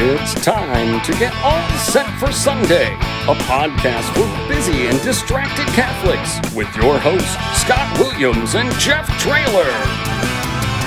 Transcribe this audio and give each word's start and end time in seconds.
It's 0.00 0.32
time 0.44 1.02
to 1.02 1.12
get 1.18 1.34
all 1.42 1.68
set 1.76 2.06
for 2.20 2.30
Sunday, 2.30 2.94
a 3.26 3.34
podcast 3.50 4.06
for 4.14 4.48
busy 4.48 4.86
and 4.86 5.02
distracted 5.02 5.66
Catholics 5.74 6.38
with 6.54 6.72
your 6.76 7.00
hosts, 7.00 7.34
Scott 7.60 7.98
Williams 7.98 8.54
and 8.54 8.70
Jeff 8.78 9.08
Trailer. 9.18 9.66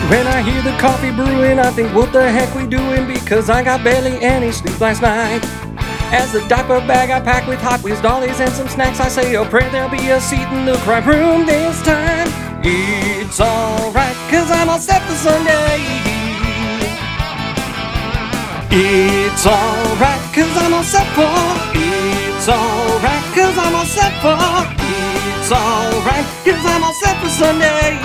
When 0.09 0.25
I 0.27 0.41
hear 0.41 0.61
the 0.61 0.71
coffee 0.79 1.11
brewing, 1.11 1.59
I 1.59 1.71
think, 1.71 1.93
what 1.93 2.13
the 2.13 2.31
heck 2.31 2.55
we 2.55 2.65
doing? 2.65 3.05
Because 3.05 3.49
I 3.49 3.65
got 3.65 3.83
barely 3.83 4.17
any 4.23 4.49
sleep 4.49 4.79
last 4.79 5.01
night. 5.01 5.43
As 6.13 6.31
the 6.31 6.47
diaper 6.47 6.79
bag 6.87 7.09
I 7.09 7.19
pack 7.19 7.45
with 7.47 7.59
Hot 7.59 7.83
Wheels 7.83 7.99
dollies 7.99 8.39
and 8.39 8.51
some 8.53 8.69
snacks, 8.69 9.01
I 9.01 9.09
say 9.09 9.35
oh, 9.35 9.43
a 9.43 9.45
prayer 9.45 9.69
there'll 9.71 9.89
be 9.89 10.09
a 10.11 10.21
seat 10.21 10.47
in 10.55 10.65
the 10.65 10.77
crime 10.85 11.05
room 11.05 11.45
this 11.45 11.81
time. 11.83 12.29
It's 12.63 13.41
alright, 13.41 14.15
cause 14.31 14.49
I'm 14.49 14.69
all 14.69 14.79
set 14.79 15.01
for 15.01 15.15
Sunday. 15.15 16.10
It's 18.73 19.45
alright, 19.45 20.33
cause 20.33 20.55
I'm 20.55 20.73
all 20.73 20.83
set 20.83 21.05
for. 21.13 21.27
It's 21.77 22.47
alright, 22.47 23.35
cause 23.35 23.57
I'm 23.57 23.75
all 23.75 23.83
set 23.83 24.13
for. 24.21 24.31
It's 25.41 25.51
alright, 25.51 26.25
cause 26.45 26.65
I'm 26.65 26.81
all 26.81 26.93
set 26.93 27.21
for 27.21 27.27
Sunday. 27.27 27.99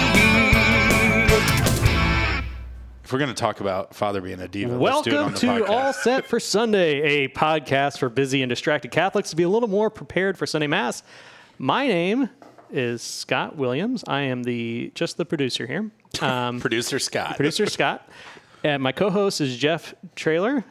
If 3.04 3.12
we're 3.12 3.20
going 3.20 3.28
to 3.28 3.34
talk 3.34 3.60
about 3.60 3.94
Father 3.94 4.20
being 4.20 4.40
a 4.40 4.48
diva, 4.48 4.76
let's 4.76 5.02
do 5.02 5.12
it 5.12 5.16
on 5.16 5.32
Welcome 5.32 5.34
the 5.34 5.38
to 5.38 5.46
podcast. 5.46 5.68
All 5.68 5.92
Set 5.92 6.26
for 6.26 6.40
Sunday, 6.40 7.00
a 7.24 7.28
podcast 7.28 7.98
for 7.98 8.08
busy 8.08 8.42
and 8.42 8.50
distracted 8.50 8.90
Catholics 8.90 9.30
to 9.30 9.36
be 9.36 9.44
a 9.44 9.48
little 9.48 9.68
more 9.68 9.88
prepared 9.88 10.36
for 10.36 10.46
Sunday 10.46 10.66
Mass. 10.66 11.04
My 11.58 11.86
name 11.86 12.28
is 12.72 13.02
Scott 13.02 13.54
Williams. 13.54 14.02
I 14.08 14.22
am 14.22 14.42
the 14.42 14.90
just 14.96 15.16
the 15.16 15.24
producer 15.24 15.66
here. 15.66 15.92
Um, 16.22 16.60
Producer 16.60 16.98
Scott. 16.98 17.36
producer 17.36 17.66
Scott. 17.66 18.08
And 18.66 18.82
my 18.82 18.90
co-host 18.90 19.40
is 19.40 19.56
Jeff 19.56 19.94
Trailer. 20.16 20.64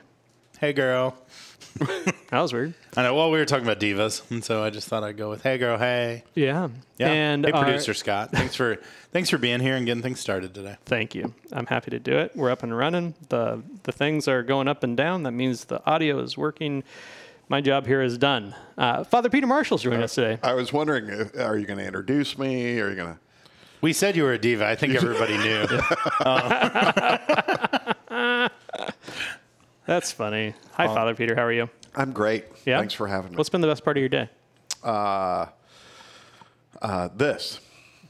Hey, 0.59 0.73
girl. 0.73 1.15
That 2.29 2.41
was 2.41 2.51
weird. 2.51 2.73
I 2.97 3.03
know. 3.03 3.15
Well, 3.15 3.31
we 3.31 3.37
were 3.37 3.45
talking 3.45 3.63
about 3.65 3.79
divas, 3.79 4.29
and 4.29 4.43
so 4.43 4.61
I 4.61 4.69
just 4.69 4.89
thought 4.89 5.03
I'd 5.03 5.15
go 5.15 5.29
with 5.29 5.43
"Hey, 5.43 5.57
girl." 5.57 5.77
Hey. 5.77 6.23
Yeah. 6.33 6.67
Yeah. 6.97 7.11
And 7.11 7.45
hey, 7.45 7.51
our- 7.51 7.63
producer 7.63 7.93
Scott. 7.93 8.31
Thanks 8.31 8.55
for 8.55 8.77
thanks 9.13 9.29
for 9.29 9.37
being 9.37 9.61
here 9.61 9.77
and 9.77 9.85
getting 9.85 10.03
things 10.03 10.19
started 10.19 10.53
today. 10.53 10.75
Thank 10.85 11.15
you. 11.15 11.33
I'm 11.53 11.67
happy 11.67 11.91
to 11.91 11.99
do 11.99 12.17
it. 12.17 12.35
We're 12.35 12.49
up 12.49 12.63
and 12.63 12.75
running. 12.75 13.13
The 13.29 13.61
the 13.83 13.93
things 13.93 14.27
are 14.27 14.43
going 14.43 14.67
up 14.67 14.83
and 14.83 14.97
down. 14.97 15.23
That 15.23 15.31
means 15.31 15.65
the 15.65 15.85
audio 15.85 16.19
is 16.19 16.37
working. 16.37 16.83
My 17.47 17.61
job 17.61 17.85
here 17.87 18.01
is 18.01 18.17
done. 18.17 18.53
Uh, 18.77 19.05
Father 19.05 19.29
Peter 19.29 19.47
Marshall's 19.47 19.83
joining 19.83 20.03
us 20.03 20.15
today. 20.15 20.37
I 20.43 20.55
was 20.55 20.73
wondering, 20.73 21.07
if, 21.07 21.37
are 21.39 21.57
you 21.57 21.65
going 21.65 21.79
to 21.79 21.85
introduce 21.85 22.37
me? 22.37 22.79
Are 22.81 22.89
you 22.89 22.95
going 22.95 23.13
to? 23.13 23.19
We 23.81 23.93
said 23.93 24.15
you 24.17 24.23
were 24.23 24.33
a 24.33 24.39
diva. 24.39 24.65
I 24.65 24.75
think 24.75 24.95
everybody 24.95 25.37
knew. 25.37 25.67
That's 29.85 30.11
funny. 30.11 30.53
Hi, 30.73 30.87
Father 30.87 31.13
Peter. 31.15 31.35
How 31.35 31.43
are 31.43 31.51
you? 31.51 31.69
I'm 31.95 32.11
great. 32.11 32.45
Yeah. 32.65 32.79
Thanks 32.79 32.93
for 32.93 33.07
having 33.07 33.31
me. 33.31 33.37
What's 33.37 33.49
been 33.49 33.61
the 33.61 33.67
best 33.67 33.83
part 33.83 33.97
of 33.97 34.01
your 34.01 34.09
day? 34.09 34.29
uh, 34.83 35.47
this? 37.15 37.59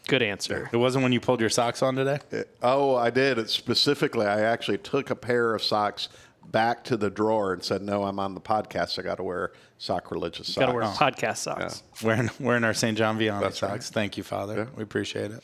Good 0.08 0.22
answer. 0.22 0.70
It 0.72 0.78
wasn't 0.78 1.03
when 1.03 1.12
you 1.12 1.20
pulled 1.20 1.40
your 1.40 1.50
socks 1.50 1.81
on 1.81 1.96
today. 1.96 2.20
It- 2.31 2.56
oh, 2.62 2.96
I 2.96 3.09
did. 3.09 3.38
It 3.38 3.50
specifically. 3.50 4.26
I 4.26 4.42
actually 4.42 4.78
took 4.78 5.09
a 5.09 5.16
pair 5.16 5.56
of 5.56 5.64
socks 5.64 6.09
back 6.52 6.84
to 6.86 6.98
the 6.98 7.09
drawer 7.09 7.53
and 7.53 7.64
said, 7.64 7.81
"No, 7.81 8.03
I'm 8.03 8.20
on 8.20 8.36
the 8.36 8.42
podcast. 8.42 9.00
I 9.00 9.02
got 9.02 9.16
to 9.16 9.23
wear 9.23 9.52
sock 9.78 10.03
sacrilegious 10.03 10.48
socks." 10.48 10.58
Got 10.59 10.66
to 10.68 10.73
wear 10.73 10.84
podcast 10.84 11.38
socks. 11.38 11.81
Yeah. 12.02 12.08
Wearing 12.08 12.30
wearing 12.40 12.64
our 12.64 12.73
St. 12.76 12.96
John 12.98 13.18
Vianney 13.18 13.42
That's 13.42 13.59
socks. 13.59 13.72
right. 13.72 13.84
Thank 13.84 14.18
you, 14.18 14.23
Father. 14.23 14.56
Yeah. 14.56 14.66
We 14.76 14.84
appreciate 14.84 15.31
it. 15.31 15.44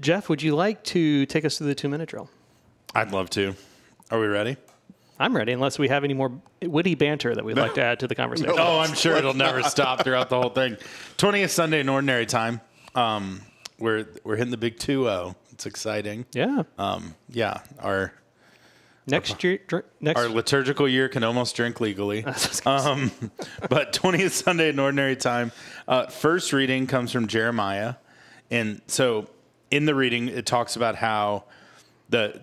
Jeff, 0.00 0.28
would 0.28 0.42
you 0.42 0.54
like 0.54 0.84
to 0.84 1.24
take 1.26 1.44
us 1.46 1.56
through 1.58 1.68
the 1.68 1.74
two 1.74 1.88
minute 1.88 2.08
drill? 2.10 2.28
I'd 2.94 3.12
love 3.12 3.30
to. 3.30 3.54
Are 4.10 4.20
we 4.20 4.26
ready? 4.26 4.56
I'm 5.18 5.34
ready, 5.34 5.52
unless 5.52 5.78
we 5.78 5.88
have 5.88 6.04
any 6.04 6.14
more 6.14 6.30
witty 6.62 6.94
banter 6.94 7.34
that 7.34 7.44
we'd 7.44 7.56
like 7.56 7.74
to 7.74 7.82
add 7.82 8.00
to 8.00 8.06
the 8.06 8.14
conversation. 8.14 8.54
Oh, 8.56 8.78
I'm 8.78 8.94
sure 8.94 9.16
it'll 9.16 9.34
never 9.34 9.62
stop 9.64 10.04
throughout 10.04 10.28
the 10.28 10.40
whole 10.40 10.50
thing. 10.50 10.76
20th 11.16 11.50
Sunday 11.50 11.80
in 11.80 11.88
Ordinary 11.88 12.26
Time. 12.26 12.60
Um, 12.94 13.40
we're 13.78 14.06
we're 14.24 14.36
hitting 14.36 14.50
the 14.50 14.56
big 14.56 14.78
2-0. 14.78 15.34
It's 15.52 15.66
exciting. 15.66 16.24
Yeah. 16.32 16.62
Um, 16.78 17.14
yeah, 17.30 17.60
our 17.80 18.12
Next 19.10 19.42
year, 19.42 19.58
dr- 19.66 19.84
next. 20.00 20.20
our 20.20 20.28
liturgical 20.28 20.86
year 20.88 21.08
can 21.08 21.24
almost 21.24 21.56
drink 21.56 21.80
legally. 21.80 22.24
Um, 22.66 23.10
but 23.70 23.92
20th 23.94 24.32
Sunday 24.32 24.68
in 24.68 24.78
Ordinary 24.78 25.16
Time. 25.16 25.52
Uh, 25.86 26.06
first 26.06 26.52
reading 26.52 26.86
comes 26.86 27.10
from 27.10 27.26
Jeremiah. 27.26 27.94
And 28.50 28.82
so 28.86 29.28
in 29.70 29.86
the 29.86 29.94
reading, 29.94 30.28
it 30.28 30.44
talks 30.44 30.76
about 30.76 30.96
how 30.96 31.44
the 32.10 32.40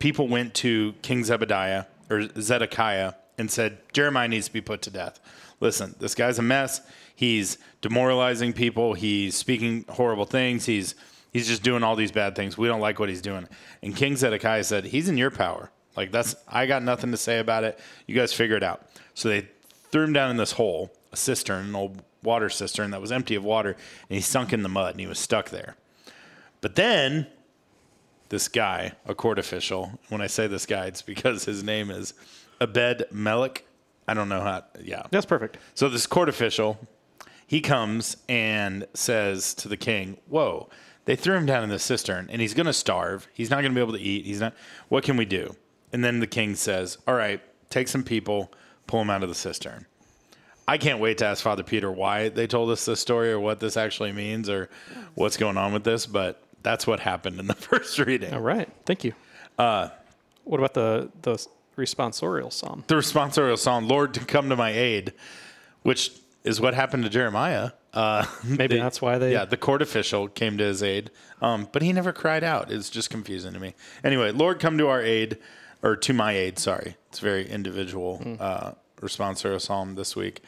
people 0.00 0.26
went 0.26 0.54
to 0.54 0.94
King 1.02 1.22
Zebediah 1.22 1.86
or 2.10 2.28
Zedekiah 2.40 3.14
and 3.36 3.50
said, 3.50 3.78
Jeremiah 3.92 4.28
needs 4.28 4.46
to 4.46 4.52
be 4.52 4.60
put 4.60 4.82
to 4.82 4.90
death. 4.90 5.20
Listen, 5.60 5.94
this 5.98 6.14
guy's 6.14 6.38
a 6.38 6.42
mess. 6.42 6.80
He's 7.14 7.58
demoralizing 7.80 8.52
people. 8.52 8.94
He's 8.94 9.36
speaking 9.36 9.84
horrible 9.88 10.24
things. 10.24 10.66
He's 10.66 10.94
he's 11.32 11.48
just 11.48 11.62
doing 11.62 11.82
all 11.82 11.96
these 11.96 12.12
bad 12.12 12.36
things. 12.36 12.56
We 12.56 12.68
don't 12.68 12.80
like 12.80 12.98
what 13.00 13.08
he's 13.08 13.22
doing. 13.22 13.48
And 13.82 13.94
King 13.94 14.16
Zedekiah 14.16 14.64
said, 14.64 14.84
He's 14.84 15.08
in 15.08 15.18
your 15.18 15.30
power. 15.30 15.70
Like 15.96 16.12
that's 16.12 16.36
I 16.46 16.66
got 16.66 16.82
nothing 16.82 17.10
to 17.10 17.16
say 17.16 17.40
about 17.40 17.64
it. 17.64 17.78
You 18.06 18.14
guys 18.14 18.32
figure 18.32 18.56
it 18.56 18.62
out. 18.62 18.86
So 19.14 19.28
they 19.28 19.48
threw 19.90 20.04
him 20.04 20.12
down 20.12 20.30
in 20.30 20.36
this 20.36 20.52
hole, 20.52 20.92
a 21.12 21.16
cistern, 21.16 21.66
an 21.66 21.74
old 21.74 22.02
water 22.22 22.48
cistern 22.48 22.92
that 22.92 23.00
was 23.00 23.10
empty 23.10 23.34
of 23.34 23.44
water, 23.44 23.70
and 23.70 24.16
he 24.16 24.20
sunk 24.20 24.52
in 24.52 24.62
the 24.62 24.68
mud 24.68 24.92
and 24.92 25.00
he 25.00 25.06
was 25.06 25.18
stuck 25.18 25.50
there. 25.50 25.76
But 26.60 26.76
then 26.76 27.26
this 28.28 28.48
guy, 28.48 28.92
a 29.06 29.14
court 29.14 29.38
official, 29.38 29.98
when 30.08 30.20
I 30.20 30.26
say 30.26 30.46
this 30.46 30.66
guy, 30.66 30.86
it's 30.86 31.02
because 31.02 31.44
his 31.44 31.62
name 31.62 31.90
is 31.90 32.14
Abed 32.60 33.04
Melik. 33.12 33.62
I 34.06 34.14
don't 34.14 34.28
know 34.28 34.40
how, 34.40 34.64
yeah. 34.82 35.02
That's 35.10 35.26
perfect. 35.26 35.58
So 35.74 35.88
this 35.88 36.06
court 36.06 36.28
official, 36.28 36.78
he 37.46 37.60
comes 37.60 38.16
and 38.28 38.86
says 38.94 39.54
to 39.54 39.68
the 39.68 39.76
king, 39.76 40.18
"Whoa, 40.26 40.68
they 41.04 41.16
threw 41.16 41.36
him 41.36 41.46
down 41.46 41.62
in 41.62 41.70
the 41.70 41.78
cistern, 41.78 42.28
and 42.30 42.40
he's 42.40 42.54
going 42.54 42.66
to 42.66 42.72
starve. 42.72 43.28
He's 43.32 43.50
not 43.50 43.62
going 43.62 43.72
to 43.72 43.74
be 43.74 43.82
able 43.82 43.94
to 43.94 44.00
eat. 44.00 44.26
He's 44.26 44.40
not. 44.40 44.54
What 44.88 45.04
can 45.04 45.16
we 45.16 45.24
do?" 45.24 45.56
And 45.92 46.04
then 46.04 46.20
the 46.20 46.26
king 46.26 46.54
says, 46.54 46.98
"All 47.06 47.14
right, 47.14 47.40
take 47.70 47.88
some 47.88 48.02
people, 48.02 48.52
pull 48.86 49.00
him 49.02 49.10
out 49.10 49.22
of 49.22 49.28
the 49.28 49.34
cistern." 49.34 49.86
I 50.66 50.76
can't 50.76 51.00
wait 51.00 51.16
to 51.18 51.24
ask 51.24 51.42
Father 51.42 51.62
Peter 51.62 51.90
why 51.90 52.28
they 52.28 52.46
told 52.46 52.70
us 52.70 52.84
this 52.84 53.00
story 53.00 53.32
or 53.32 53.40
what 53.40 53.58
this 53.58 53.78
actually 53.78 54.12
means 54.12 54.50
or 54.50 54.68
what's 55.14 55.38
going 55.38 55.56
on 55.56 55.72
with 55.72 55.84
this, 55.84 56.04
but 56.04 56.42
that's 56.62 56.86
what 56.86 57.00
happened 57.00 57.38
in 57.40 57.46
the 57.46 57.54
first 57.68 57.98
reading. 57.98 58.32
All 58.34 58.40
right. 58.40 58.68
Thank 58.86 59.04
you. 59.04 59.12
Uh, 59.58 59.88
what 60.44 60.58
about 60.58 60.74
the 60.74 61.10
the 61.22 61.44
responsorial 61.76 62.52
psalm? 62.52 62.84
the 62.86 62.94
responsorial 62.94 63.58
psalm, 63.58 63.86
Lord, 63.88 64.14
to 64.14 64.20
come 64.24 64.48
to 64.48 64.56
my 64.56 64.70
aid, 64.70 65.12
which 65.82 66.12
is 66.44 66.60
what 66.60 66.74
happened 66.74 67.04
to 67.04 67.10
Jeremiah. 67.10 67.72
Uh, 67.92 68.24
Maybe 68.44 68.76
the- 68.76 68.82
that's 68.82 69.00
why 69.00 69.18
they. 69.18 69.32
yeah, 69.32 69.44
the 69.44 69.56
court 69.56 69.82
official 69.82 70.28
came 70.28 70.58
to 70.58 70.64
his 70.64 70.82
aid, 70.82 71.10
um, 71.40 71.68
but 71.72 71.82
he 71.82 71.92
never 71.92 72.12
cried 72.12 72.44
out. 72.44 72.70
It's 72.70 72.90
just 72.90 73.10
confusing 73.10 73.52
to 73.54 73.60
me. 73.60 73.74
Anyway, 74.04 74.30
Lord, 74.32 74.60
come 74.60 74.78
to 74.78 74.88
our 74.88 75.00
aid, 75.02 75.38
or 75.82 75.96
to 75.96 76.12
my 76.12 76.32
aid. 76.32 76.58
Sorry, 76.58 76.96
it's 77.08 77.18
a 77.18 77.22
very 77.22 77.48
individual 77.48 78.22
uh, 78.40 78.72
responsorial 79.00 79.60
psalm 79.60 79.94
this 79.94 80.14
week. 80.16 80.42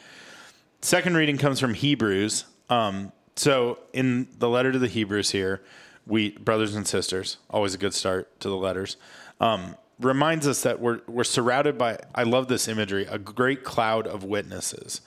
Second 0.81 1.15
reading 1.15 1.37
comes 1.37 1.59
from 1.59 1.73
Hebrews. 1.73 2.45
Um, 2.69 3.11
so 3.35 3.79
in 3.93 4.27
the 4.39 4.49
letter 4.49 4.71
to 4.71 4.79
the 4.79 4.87
Hebrews 4.87 5.31
here, 5.31 5.61
we 6.07 6.31
brothers 6.31 6.75
and 6.75 6.87
sisters, 6.87 7.37
always 7.49 7.73
a 7.73 7.77
good 7.77 7.93
start 7.93 8.39
to 8.41 8.49
the 8.49 8.55
letters. 8.57 8.97
Um, 9.39 9.75
reminds 9.99 10.47
us 10.47 10.63
that 10.63 10.79
we're 10.79 11.01
we're 11.07 11.23
surrounded 11.23 11.77
by. 11.77 11.99
I 12.13 12.23
love 12.23 12.47
this 12.47 12.67
imagery, 12.67 13.05
a 13.09 13.19
great 13.19 13.63
cloud 13.63 14.07
of 14.07 14.23
witnesses. 14.23 15.01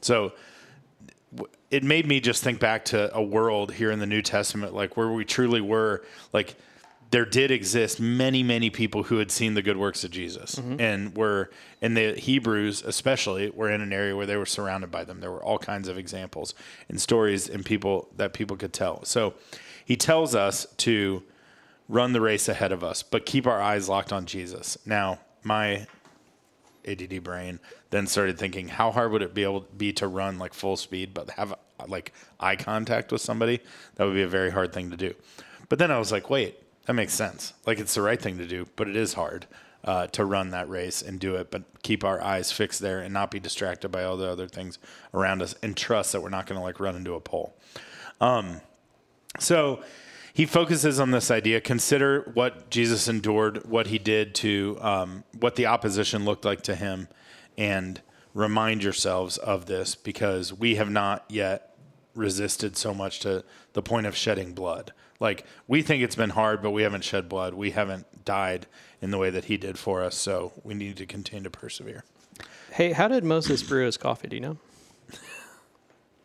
So 0.00 0.32
it 1.70 1.82
made 1.82 2.06
me 2.06 2.20
just 2.20 2.42
think 2.42 2.60
back 2.60 2.84
to 2.86 3.14
a 3.14 3.22
world 3.22 3.72
here 3.72 3.90
in 3.90 3.98
the 3.98 4.06
New 4.06 4.22
Testament, 4.22 4.74
like 4.74 4.96
where 4.96 5.10
we 5.10 5.24
truly 5.24 5.60
were, 5.60 6.04
like 6.32 6.56
there 7.10 7.24
did 7.24 7.50
exist 7.50 8.00
many, 8.00 8.42
many 8.42 8.70
people 8.70 9.04
who 9.04 9.18
had 9.18 9.30
seen 9.30 9.54
the 9.54 9.62
good 9.62 9.76
works 9.76 10.04
of 10.04 10.10
Jesus, 10.10 10.58
and 10.80 11.16
were 11.16 11.50
and 11.82 11.96
the 11.96 12.14
Hebrews, 12.14 12.82
especially, 12.82 13.50
were 13.50 13.70
in 13.70 13.80
an 13.80 13.92
area 13.92 14.16
where 14.16 14.26
they 14.26 14.36
were 14.36 14.46
surrounded 14.46 14.90
by 14.90 15.04
them. 15.04 15.20
There 15.20 15.30
were 15.30 15.42
all 15.42 15.58
kinds 15.58 15.88
of 15.88 15.98
examples 15.98 16.54
and 16.88 17.00
stories 17.00 17.48
and 17.48 17.64
people 17.64 18.08
that 18.16 18.32
people 18.32 18.56
could 18.56 18.72
tell. 18.72 19.04
So 19.04 19.34
he 19.86 19.96
tells 19.96 20.34
us 20.34 20.66
to 20.78 21.22
run 21.88 22.12
the 22.12 22.20
race 22.20 22.48
ahead 22.48 22.72
of 22.72 22.82
us, 22.82 23.04
but 23.04 23.24
keep 23.24 23.46
our 23.46 23.62
eyes 23.62 23.88
locked 23.88 24.12
on 24.12 24.26
Jesus. 24.26 24.76
Now, 24.84 25.20
my 25.44 25.86
ADD 26.86 27.22
brain 27.22 27.60
then 27.90 28.08
started 28.08 28.36
thinking, 28.36 28.66
how 28.66 28.90
hard 28.90 29.12
would 29.12 29.22
it 29.22 29.32
be 29.32 29.44
able 29.44 29.60
be 29.76 29.92
to 29.94 30.08
run 30.08 30.40
like 30.40 30.52
full 30.54 30.76
speed, 30.76 31.14
but 31.14 31.30
have 31.30 31.54
like 31.86 32.12
eye 32.40 32.56
contact 32.56 33.12
with 33.12 33.20
somebody? 33.20 33.60
That 33.94 34.04
would 34.04 34.14
be 34.14 34.22
a 34.22 34.28
very 34.28 34.50
hard 34.50 34.72
thing 34.72 34.90
to 34.90 34.96
do. 34.96 35.14
But 35.68 35.78
then 35.78 35.92
I 35.92 36.00
was 36.00 36.10
like, 36.10 36.28
wait, 36.28 36.58
that 36.86 36.94
makes 36.94 37.14
sense. 37.14 37.52
Like 37.64 37.78
it's 37.78 37.94
the 37.94 38.02
right 38.02 38.20
thing 38.20 38.38
to 38.38 38.46
do, 38.46 38.66
but 38.74 38.88
it 38.88 38.96
is 38.96 39.14
hard 39.14 39.46
uh, 39.84 40.08
to 40.08 40.24
run 40.24 40.50
that 40.50 40.68
race 40.68 41.00
and 41.00 41.20
do 41.20 41.36
it, 41.36 41.52
but 41.52 41.62
keep 41.82 42.02
our 42.02 42.20
eyes 42.20 42.50
fixed 42.50 42.80
there 42.80 42.98
and 42.98 43.14
not 43.14 43.30
be 43.30 43.38
distracted 43.38 43.90
by 43.90 44.02
all 44.02 44.16
the 44.16 44.28
other 44.28 44.48
things 44.48 44.80
around 45.14 45.42
us 45.42 45.54
and 45.62 45.76
trust 45.76 46.10
that 46.10 46.20
we're 46.20 46.28
not 46.28 46.46
going 46.46 46.58
to 46.58 46.64
like 46.64 46.80
run 46.80 46.96
into 46.96 47.14
a 47.14 47.20
pole. 47.20 47.54
Um, 48.20 48.60
so 49.38 49.82
he 50.32 50.44
focuses 50.44 51.00
on 51.00 51.10
this 51.12 51.30
idea. 51.30 51.60
Consider 51.60 52.30
what 52.34 52.68
Jesus 52.70 53.08
endured, 53.08 53.66
what 53.66 53.86
he 53.86 53.98
did 53.98 54.34
to, 54.36 54.76
um, 54.80 55.24
what 55.38 55.56
the 55.56 55.66
opposition 55.66 56.24
looked 56.24 56.44
like 56.44 56.62
to 56.62 56.74
him, 56.74 57.08
and 57.56 58.00
remind 58.34 58.82
yourselves 58.82 59.38
of 59.38 59.64
this 59.64 59.94
because 59.94 60.52
we 60.52 60.74
have 60.74 60.90
not 60.90 61.24
yet 61.28 61.74
resisted 62.14 62.76
so 62.76 62.92
much 62.92 63.20
to 63.20 63.44
the 63.72 63.82
point 63.82 64.06
of 64.06 64.14
shedding 64.14 64.52
blood. 64.52 64.92
Like 65.20 65.46
we 65.66 65.80
think 65.80 66.02
it's 66.02 66.16
been 66.16 66.30
hard, 66.30 66.62
but 66.62 66.72
we 66.72 66.82
haven't 66.82 67.04
shed 67.04 67.28
blood. 67.28 67.54
We 67.54 67.70
haven't 67.70 68.24
died 68.26 68.66
in 69.00 69.10
the 69.10 69.18
way 69.18 69.30
that 69.30 69.46
he 69.46 69.56
did 69.56 69.78
for 69.78 70.02
us. 70.02 70.14
So 70.16 70.52
we 70.64 70.74
need 70.74 70.96
to 70.98 71.06
continue 71.06 71.44
to 71.44 71.50
persevere. 71.50 72.04
Hey, 72.72 72.92
how 72.92 73.08
did 73.08 73.24
Moses 73.24 73.62
brew 73.62 73.86
his 73.86 73.96
coffee? 73.96 74.28
Do 74.28 74.36
you 74.36 74.42
know? 74.42 74.58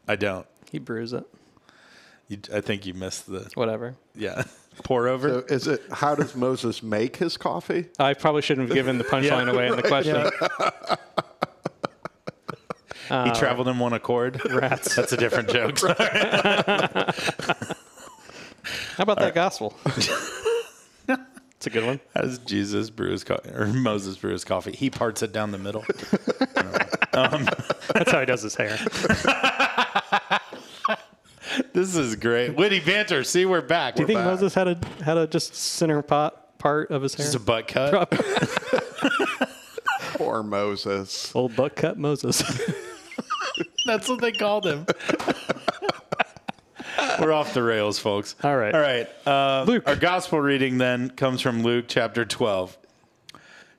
I 0.07 0.17
don't. 0.17 0.47
He 0.69 0.79
brews 0.79 1.13
it. 1.13 1.25
You, 2.31 2.37
I 2.53 2.61
think 2.61 2.85
you 2.85 2.93
missed 2.93 3.27
the 3.27 3.51
Whatever. 3.55 3.95
yeah. 4.15 4.43
Pour 4.85 5.09
over. 5.09 5.27
So 5.27 5.39
is 5.53 5.67
it 5.67 5.81
how 5.91 6.15
does 6.15 6.33
Moses 6.33 6.81
make 6.81 7.17
his 7.17 7.35
coffee? 7.35 7.87
I 7.99 8.13
probably 8.13 8.41
shouldn't 8.41 8.69
have 8.69 8.73
given 8.75 8.97
the 8.97 9.03
punchline 9.13 9.51
away 9.51 9.67
in 9.67 9.75
the 9.75 9.83
question. 9.83 10.15
he 13.09 13.13
uh, 13.13 13.35
traveled 13.35 13.67
in 13.67 13.77
one 13.79 13.91
accord. 13.91 14.41
Rats. 14.49 14.95
That's 14.95 15.11
a 15.11 15.17
different 15.17 15.49
joke. 15.49 15.77
How 15.81 15.93
about 19.03 19.19
that 19.19 19.33
gospel? 19.35 19.73
It's 19.85 21.67
a 21.67 21.69
good 21.69 21.85
one. 21.85 21.99
How 22.15 22.21
does 22.21 22.39
Jesus 22.39 22.89
brew 22.89 23.11
his 23.11 23.25
coffee 23.25 23.49
or 23.49 23.67
Moses 23.67 24.15
brew 24.17 24.31
his 24.31 24.45
coffee? 24.45 24.71
He 24.71 24.89
parts 24.89 25.21
it 25.21 25.33
down 25.33 25.51
the 25.51 25.57
middle. 25.57 25.83
Um, 27.13 27.45
That's 27.93 28.09
how 28.09 28.21
he 28.21 28.25
does 28.25 28.41
his 28.41 28.55
hair. 28.55 28.79
this 31.73 31.95
is 31.95 32.15
great. 32.15 32.55
Witty 32.55 32.79
banter. 32.79 33.23
See, 33.23 33.45
we're 33.45 33.61
back. 33.61 33.95
Do 33.95 34.03
you 34.03 34.07
think 34.07 34.19
Moses 34.19 34.53
had 34.53 34.67
a 34.67 34.79
had 35.03 35.17
a 35.17 35.27
just 35.27 35.55
center 35.55 36.01
pot 36.01 36.57
part 36.57 36.91
of 36.91 37.01
his 37.01 37.15
hair? 37.15 37.25
Just 37.25 37.35
a 37.35 37.39
butt 37.39 37.67
cut. 37.67 38.11
Poor 40.13 40.43
Moses. 40.43 41.33
Old 41.35 41.55
butt 41.55 41.75
cut 41.75 41.97
Moses. 41.97 42.41
That's 43.85 44.07
what 44.07 44.21
they 44.21 44.31
called 44.31 44.65
him. 44.65 44.85
We're 47.19 47.31
off 47.33 47.53
the 47.53 47.63
rails, 47.63 47.99
folks. 47.99 48.35
All 48.43 48.55
right. 48.55 48.73
All 48.73 48.81
right. 48.81 49.09
Uh, 49.25 49.65
Luke. 49.67 49.83
Our 49.87 49.95
gospel 49.95 50.39
reading 50.39 50.77
then 50.77 51.09
comes 51.09 51.41
from 51.41 51.63
Luke 51.63 51.85
chapter 51.87 52.25
12. 52.25 52.77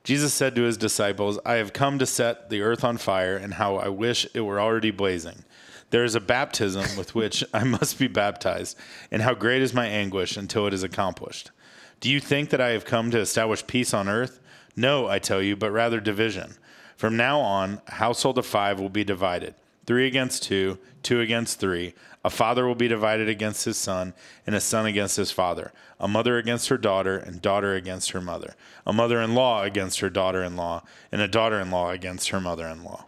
Jesus 0.04 0.34
said 0.34 0.56
to 0.56 0.62
his 0.62 0.76
disciples, 0.76 1.38
I 1.46 1.54
have 1.54 1.72
come 1.72 2.00
to 2.00 2.06
set 2.06 2.50
the 2.50 2.62
earth 2.62 2.82
on 2.82 2.96
fire, 2.96 3.36
and 3.36 3.54
how 3.54 3.76
I 3.76 3.88
wish 3.88 4.26
it 4.34 4.40
were 4.40 4.60
already 4.60 4.90
blazing. 4.90 5.44
There 5.92 6.04
is 6.04 6.14
a 6.14 6.20
baptism 6.20 6.96
with 6.96 7.14
which 7.14 7.44
I 7.54 7.64
must 7.64 7.98
be 7.98 8.08
baptized, 8.08 8.78
and 9.10 9.20
how 9.20 9.34
great 9.34 9.60
is 9.60 9.74
my 9.74 9.86
anguish 9.86 10.38
until 10.38 10.66
it 10.66 10.72
is 10.72 10.82
accomplished. 10.82 11.50
Do 12.00 12.10
you 12.10 12.18
think 12.18 12.48
that 12.48 12.62
I 12.62 12.70
have 12.70 12.86
come 12.86 13.10
to 13.10 13.20
establish 13.20 13.66
peace 13.66 13.92
on 13.92 14.08
earth? 14.08 14.40
No, 14.74 15.06
I 15.06 15.18
tell 15.18 15.42
you, 15.42 15.54
but 15.54 15.70
rather 15.70 16.00
division. 16.00 16.54
From 16.96 17.14
now 17.18 17.40
on, 17.40 17.82
a 17.86 17.92
household 17.92 18.38
of 18.38 18.46
five 18.46 18.80
will 18.80 18.88
be 18.88 19.04
divided 19.04 19.54
three 19.84 20.06
against 20.06 20.44
two, 20.44 20.78
two 21.02 21.20
against 21.20 21.60
three. 21.60 21.92
A 22.24 22.30
father 22.30 22.66
will 22.66 22.74
be 22.76 22.88
divided 22.88 23.28
against 23.28 23.66
his 23.66 23.76
son, 23.76 24.14
and 24.46 24.56
a 24.56 24.60
son 24.60 24.86
against 24.86 25.18
his 25.18 25.30
father. 25.30 25.72
A 26.00 26.08
mother 26.08 26.38
against 26.38 26.68
her 26.68 26.78
daughter, 26.78 27.18
and 27.18 27.42
daughter 27.42 27.74
against 27.74 28.12
her 28.12 28.20
mother. 28.22 28.54
A 28.86 28.94
mother 28.94 29.20
in 29.20 29.34
law 29.34 29.62
against 29.62 30.00
her 30.00 30.08
daughter 30.08 30.42
in 30.42 30.56
law, 30.56 30.84
and 31.10 31.20
a 31.20 31.28
daughter 31.28 31.60
in 31.60 31.70
law 31.70 31.90
against 31.90 32.30
her 32.30 32.40
mother 32.40 32.66
in 32.66 32.82
law. 32.82 33.04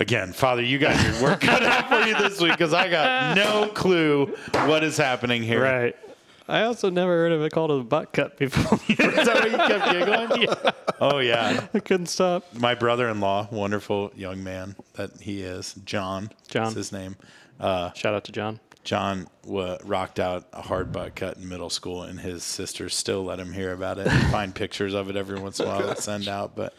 Again, 0.00 0.32
Father, 0.32 0.62
you 0.62 0.78
got 0.78 1.02
your 1.04 1.20
work 1.22 1.40
cut 1.42 1.62
out 1.64 1.88
for 1.88 2.08
you 2.08 2.16
this 2.16 2.40
week 2.40 2.52
because 2.52 2.72
I 2.72 2.88
got 2.88 3.36
no 3.36 3.66
clue 3.68 4.26
what 4.52 4.84
is 4.84 4.96
happening 4.96 5.42
here. 5.42 5.62
right. 5.62 5.96
I 6.50 6.62
also 6.62 6.88
never 6.88 7.10
heard 7.10 7.32
of 7.32 7.42
it 7.42 7.52
called 7.52 7.70
a 7.70 7.82
butt 7.84 8.12
cut 8.14 8.38
before. 8.38 8.78
Is 8.88 8.96
that 8.96 9.26
why 9.26 9.46
you 9.50 9.56
kept 9.58 9.92
giggling? 9.92 10.48
Yeah. 10.64 10.70
Oh, 10.98 11.18
yeah. 11.18 11.66
I 11.74 11.80
couldn't 11.80 12.06
stop. 12.06 12.44
My 12.54 12.74
brother 12.74 13.06
in 13.10 13.20
law, 13.20 13.48
wonderful 13.50 14.12
young 14.16 14.42
man 14.42 14.74
that 14.94 15.20
he 15.20 15.42
is, 15.42 15.74
John. 15.84 16.30
John. 16.48 16.68
is 16.68 16.74
his 16.74 16.90
name. 16.92 17.16
Uh, 17.60 17.92
Shout 17.92 18.14
out 18.14 18.24
to 18.24 18.32
John. 18.32 18.60
John 18.82 19.28
wa 19.44 19.76
rocked 19.84 20.18
out 20.18 20.46
a 20.54 20.62
hard 20.62 20.90
butt 20.90 21.14
cut 21.16 21.36
in 21.36 21.46
middle 21.50 21.68
school, 21.70 22.02
and 22.04 22.18
his 22.18 22.44
sisters 22.44 22.94
still 22.96 23.24
let 23.24 23.38
him 23.38 23.52
hear 23.52 23.72
about 23.74 23.98
it. 23.98 24.06
and 24.06 24.30
find 24.32 24.54
pictures 24.54 24.94
of 24.94 25.10
it 25.10 25.16
every 25.16 25.38
once 25.38 25.60
in 25.60 25.66
a 25.66 25.68
while 25.68 25.94
to 25.94 26.00
send 26.00 26.28
out, 26.28 26.56
but 26.56 26.72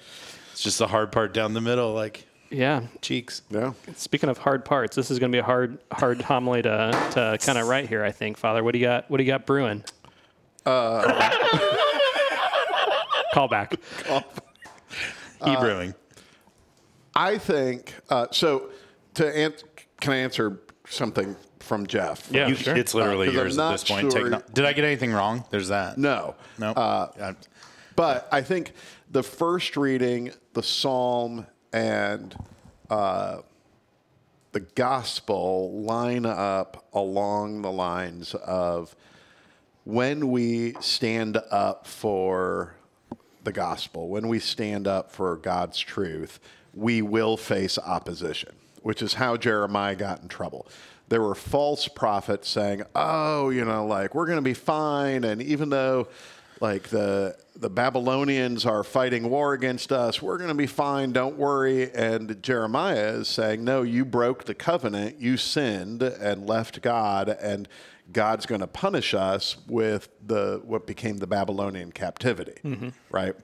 it's 0.51 0.63
just 0.63 0.79
the 0.79 0.87
hard 0.87 1.11
part 1.11 1.31
down 1.31 1.53
the 1.53 1.61
middle, 1.61 1.93
like 1.93 2.25
Yeah. 2.51 2.81
cheeks. 3.01 3.41
Yeah. 3.49 3.73
Speaking 3.95 4.29
of 4.29 4.37
hard 4.39 4.65
parts, 4.65 4.95
this 4.95 5.11
is 5.11 5.19
going 5.19 5.31
to 5.31 5.35
be 5.35 5.39
a 5.39 5.43
hard, 5.43 5.77
hard 5.91 6.21
homily 6.21 6.61
to, 6.63 7.09
to 7.13 7.37
kind 7.45 7.57
of 7.57 7.67
write 7.67 7.87
here. 7.87 8.03
I 8.03 8.11
think, 8.11 8.37
Father. 8.37 8.63
What 8.63 8.73
do 8.73 8.79
you 8.79 8.85
got? 8.85 9.09
What 9.09 9.17
do 9.17 9.23
you 9.23 9.27
got 9.31 9.45
brewing? 9.45 9.83
Uh, 10.65 11.29
Call 13.33 13.47
back. 13.47 13.75
E 15.47 15.55
brewing. 15.55 15.93
I 17.15 17.37
think 17.37 17.93
uh, 18.09 18.27
so. 18.31 18.71
To 19.13 19.25
an- 19.37 19.53
can 20.01 20.11
I 20.13 20.17
answer 20.17 20.59
something 20.89 21.33
from 21.59 21.87
Jeff? 21.87 22.27
Yeah, 22.29 22.47
You- 22.47 22.55
sure. 22.55 22.75
It's 22.75 22.93
literally 22.93 23.27
Uh, 23.29 23.31
'cause 23.31 23.37
I'm 23.39 23.43
yours 23.45 23.57
at 23.57 23.61
not 23.61 23.71
this 23.71 23.83
point. 23.85 24.11
Take 24.11 24.19
sure- 24.21 24.29
no- 24.31 24.41
Did 24.53 24.65
I 24.65 24.73
get 24.73 24.83
anything 24.83 25.13
wrong? 25.13 25.45
There's 25.49 25.69
that. 25.69 25.97
No. 25.97 26.35
No. 26.57 26.71
Uh, 26.71 27.07
Uh, 27.19 27.33
But 27.95 28.27
I 28.33 28.41
think 28.41 28.73
the 29.11 29.23
first 29.23 29.77
reading, 29.77 30.31
the 30.53 30.63
psalm, 30.63 31.45
and 31.71 32.35
uh, 32.89 33.39
the 34.51 34.59
gospel 34.59 35.81
line 35.81 36.25
up 36.25 36.85
along 36.93 37.61
the 37.61 37.71
lines 37.71 38.33
of 38.33 38.95
when 39.83 40.29
we 40.31 40.73
stand 40.79 41.37
up 41.51 41.87
for 41.87 42.75
the 43.43 43.51
gospel, 43.51 44.09
when 44.09 44.27
we 44.27 44.39
stand 44.39 44.87
up 44.87 45.11
for 45.11 45.35
God's 45.37 45.79
truth, 45.79 46.39
we 46.73 47.01
will 47.01 47.37
face 47.37 47.77
opposition, 47.77 48.55
which 48.81 49.01
is 49.01 49.15
how 49.15 49.37
Jeremiah 49.37 49.95
got 49.95 50.21
in 50.21 50.27
trouble. 50.27 50.67
There 51.07 51.21
were 51.21 51.35
false 51.35 51.87
prophets 51.87 52.47
saying, 52.47 52.83
"Oh, 52.93 53.49
you 53.49 53.65
know, 53.65 53.85
like 53.85 54.13
we're 54.13 54.27
going 54.27 54.37
to 54.37 54.43
be 54.43 54.53
fine," 54.53 55.23
and 55.23 55.41
even 55.41 55.69
though 55.69 56.07
like 56.61 56.89
the 56.89 57.35
the 57.55 57.69
Babylonians 57.69 58.65
are 58.65 58.83
fighting 58.83 59.29
war 59.29 59.53
against 59.53 59.91
us, 59.91 60.21
we're 60.21 60.37
going 60.37 60.49
to 60.49 60.55
be 60.55 60.65
fine, 60.65 61.11
don't 61.11 61.37
worry. 61.37 61.93
And 61.93 62.41
Jeremiah 62.41 63.09
is 63.19 63.27
saying, 63.27 63.63
"No, 63.63 63.81
you 63.81 64.05
broke 64.05 64.45
the 64.45 64.53
covenant, 64.55 65.19
you 65.19 65.37
sinned 65.37 66.01
and 66.01 66.47
left 66.47 66.81
God, 66.81 67.29
and 67.29 67.67
God's 68.11 68.45
going 68.45 68.61
to 68.61 68.67
punish 68.67 69.13
us 69.13 69.57
with 69.67 70.09
the 70.25 70.61
what 70.63 70.87
became 70.87 71.17
the 71.17 71.27
Babylonian 71.27 71.91
captivity, 71.91 72.59
mm-hmm. 72.63 72.89
right? 73.11 73.35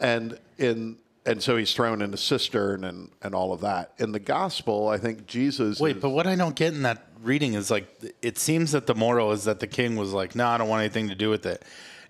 And 0.00 0.38
in 0.58 0.98
and 1.24 1.42
so 1.42 1.56
he's 1.56 1.74
thrown 1.74 2.02
in 2.02 2.14
a 2.14 2.18
cistern 2.18 2.84
and 2.84 3.10
and 3.22 3.34
all 3.34 3.52
of 3.52 3.60
that. 3.62 3.92
In 3.98 4.12
the 4.12 4.20
gospel, 4.20 4.88
I 4.88 4.98
think 4.98 5.26
Jesus. 5.26 5.80
Wait, 5.80 5.96
is- 5.96 6.02
but 6.02 6.10
what 6.10 6.26
I 6.26 6.36
don't 6.36 6.54
get 6.54 6.74
in 6.74 6.82
that 6.82 7.06
reading 7.22 7.54
is 7.54 7.70
like, 7.70 7.88
it 8.22 8.38
seems 8.38 8.72
that 8.72 8.86
the 8.86 8.94
moral 8.94 9.32
is 9.32 9.44
that 9.44 9.60
the 9.60 9.66
king 9.66 9.96
was 9.96 10.12
like, 10.12 10.34
no, 10.34 10.46
I 10.46 10.58
don't 10.58 10.68
want 10.68 10.80
anything 10.80 11.08
to 11.08 11.14
do 11.14 11.30
with 11.30 11.46
it. 11.46 11.62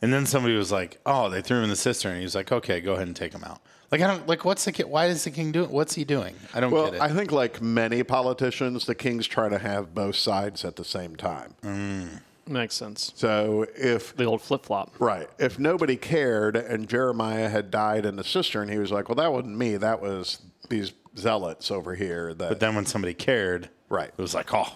And 0.03 0.13
then 0.13 0.27
somebody 0.27 0.57
was 0.57 0.71
like, 0.73 1.01
oh, 1.07 1.29
they 1.31 1.41
threw 1.43 1.59
him 1.59 1.65
in 1.65 1.71
the 1.71 1.77
cistern. 1.77 2.13
And 2.13 2.21
he 2.21 2.25
was 2.25 2.35
like, 2.35 2.53
okay, 2.53 2.81
go 2.81 2.95
ahead 2.95 3.07
and 3.07 3.17
take 3.17 3.33
him 3.33 3.45
out. 3.45 3.61
Like, 3.91 4.01
I 4.01 4.09
don't, 4.09 4.27
like, 4.27 4.45
what's 4.45 4.65
the 4.65 4.73
king, 4.73 4.89
why 4.89 5.07
is 5.07 5.23
the 5.25 5.31
king 5.31 5.53
doing, 5.53 5.71
what's 5.71 5.95
he 5.95 6.05
doing? 6.05 6.35
I 6.53 6.61
don't 6.61 6.73
well, 6.73 6.87
get 6.87 6.95
it. 6.95 7.01
I 7.01 7.09
think 7.11 7.31
like 7.33 7.63
many 7.63 8.03
politicians, 8.03 8.85
the 8.87 8.95
king's 8.97 9.27
trying 9.27 9.51
to 9.51 9.59
have 9.59 9.95
both 9.95 10.17
sides 10.17 10.65
at 10.65 10.77
the 10.77 10.85
same 10.85 11.15
time. 11.17 11.55
Mm. 11.63 12.21
Makes 12.49 12.75
sense. 12.75 13.13
So 13.17 13.67
if 13.77 14.15
The 14.17 14.25
old 14.25 14.41
flip 14.43 14.67
flop. 14.67 14.95
right, 15.01 15.29
if 15.39 15.59
nobody 15.59 15.97
cared 15.97 16.57
and 16.57 16.89
Jeremiah 16.89 17.49
had 17.49 17.71
died 17.71 18.05
in 18.07 18.15
the 18.17 18.23
cistern, 18.25 18.69
he 18.69 18.79
was 18.79 18.93
like, 18.93 19.09
"Well, 19.09 19.17
that 19.17 19.33
wasn't 19.33 19.57
me. 19.57 19.77
That 19.77 20.01
was 20.01 20.39
these 20.69 20.93
zealots 21.19 21.73
over 21.73 21.97
here." 21.97 22.35
That 22.35 22.49
but 22.49 22.61
then 22.61 22.77
when 22.77 22.87
somebody 22.87 23.15
cared, 23.15 23.69
Right. 23.89 24.11
it 24.17 24.23
was 24.23 24.33
like, 24.33 24.55
oh, 24.55 24.73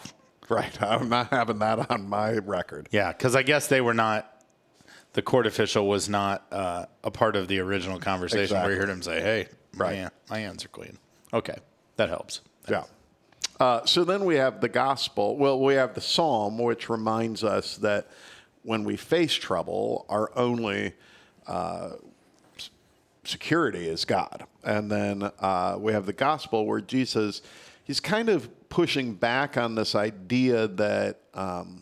right, 0.48 0.82
I'm 0.82 1.08
not 1.08 1.28
having 1.30 1.60
that 1.60 1.90
on 1.92 2.08
my 2.08 2.38
record. 2.38 2.88
yeah, 2.90 3.12
because 3.12 3.36
I 3.36 3.42
guess 3.44 3.68
they 3.68 3.80
were 3.80 3.94
not, 3.94 4.39
the 5.12 5.22
court 5.22 5.46
official 5.46 5.88
was 5.88 6.08
not 6.08 6.46
uh, 6.52 6.86
a 7.02 7.10
part 7.10 7.36
of 7.36 7.48
the 7.48 7.58
original 7.58 7.98
conversation 7.98 8.56
where 8.56 8.72
you 8.72 8.78
heard 8.78 8.88
him 8.88 9.02
say, 9.02 9.20
hey, 9.20 9.48
Right. 9.76 10.02
my, 10.02 10.10
my 10.30 10.38
hands 10.40 10.64
are 10.64 10.68
clean. 10.68 10.98
Okay, 11.32 11.56
that 11.96 12.08
helps. 12.08 12.40
Yeah. 12.68 12.84
Uh, 13.58 13.84
so 13.84 14.04
then 14.04 14.24
we 14.24 14.36
have 14.36 14.60
the 14.60 14.68
gospel. 14.68 15.36
Well, 15.36 15.60
we 15.60 15.74
have 15.74 15.94
the 15.94 16.00
psalm, 16.00 16.58
which 16.58 16.88
reminds 16.88 17.44
us 17.44 17.76
that 17.78 18.08
when 18.62 18.84
we 18.84 18.96
face 18.96 19.34
trouble, 19.34 20.06
our 20.08 20.30
only 20.36 20.94
uh, 21.46 21.90
security 23.24 23.88
is 23.88 24.04
God. 24.04 24.44
And 24.64 24.90
then 24.90 25.30
uh, 25.40 25.76
we 25.78 25.92
have 25.92 26.06
the 26.06 26.12
gospel, 26.12 26.66
where 26.66 26.80
Jesus, 26.80 27.42
he's 27.84 28.00
kind 28.00 28.28
of 28.28 28.48
pushing 28.68 29.14
back 29.14 29.56
on 29.56 29.74
this 29.74 29.94
idea 29.94 30.68
that 30.68 31.20
um, 31.34 31.79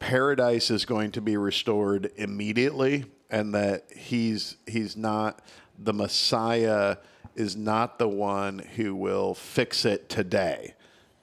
paradise 0.00 0.70
is 0.70 0.84
going 0.84 1.12
to 1.12 1.20
be 1.20 1.36
restored 1.36 2.10
immediately 2.16 3.04
and 3.30 3.54
that 3.54 3.84
he's 3.94 4.56
he's 4.66 4.96
not 4.96 5.40
the 5.78 5.92
messiah 5.92 6.96
is 7.36 7.54
not 7.54 7.98
the 7.98 8.08
one 8.08 8.58
who 8.76 8.94
will 8.94 9.34
fix 9.34 9.84
it 9.84 10.08
today 10.08 10.74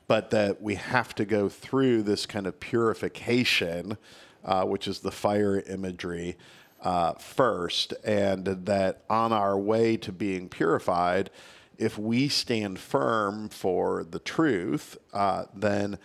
but 0.07 0.31
that 0.31 0.61
we 0.61 0.75
have 0.75 1.13
to 1.15 1.25
go 1.25 1.49
through 1.49 2.01
this 2.01 2.25
kind 2.25 2.47
of 2.47 2.59
purification, 2.59 3.97
uh, 4.43 4.63
which 4.63 4.87
is 4.87 4.99
the 4.99 5.11
fire 5.11 5.59
imagery, 5.67 6.37
uh, 6.81 7.13
first, 7.13 7.93
and 8.03 8.45
that 8.45 9.03
on 9.09 9.33
our 9.33 9.57
way 9.57 9.97
to 9.97 10.11
being 10.11 10.47
purified, 10.47 11.29
if 11.77 11.97
we 11.97 12.27
stand 12.27 12.79
firm 12.79 13.49
for 13.49 14.03
the 14.03 14.19
truth, 14.19 14.97
uh, 15.13 15.45
then 15.53 15.97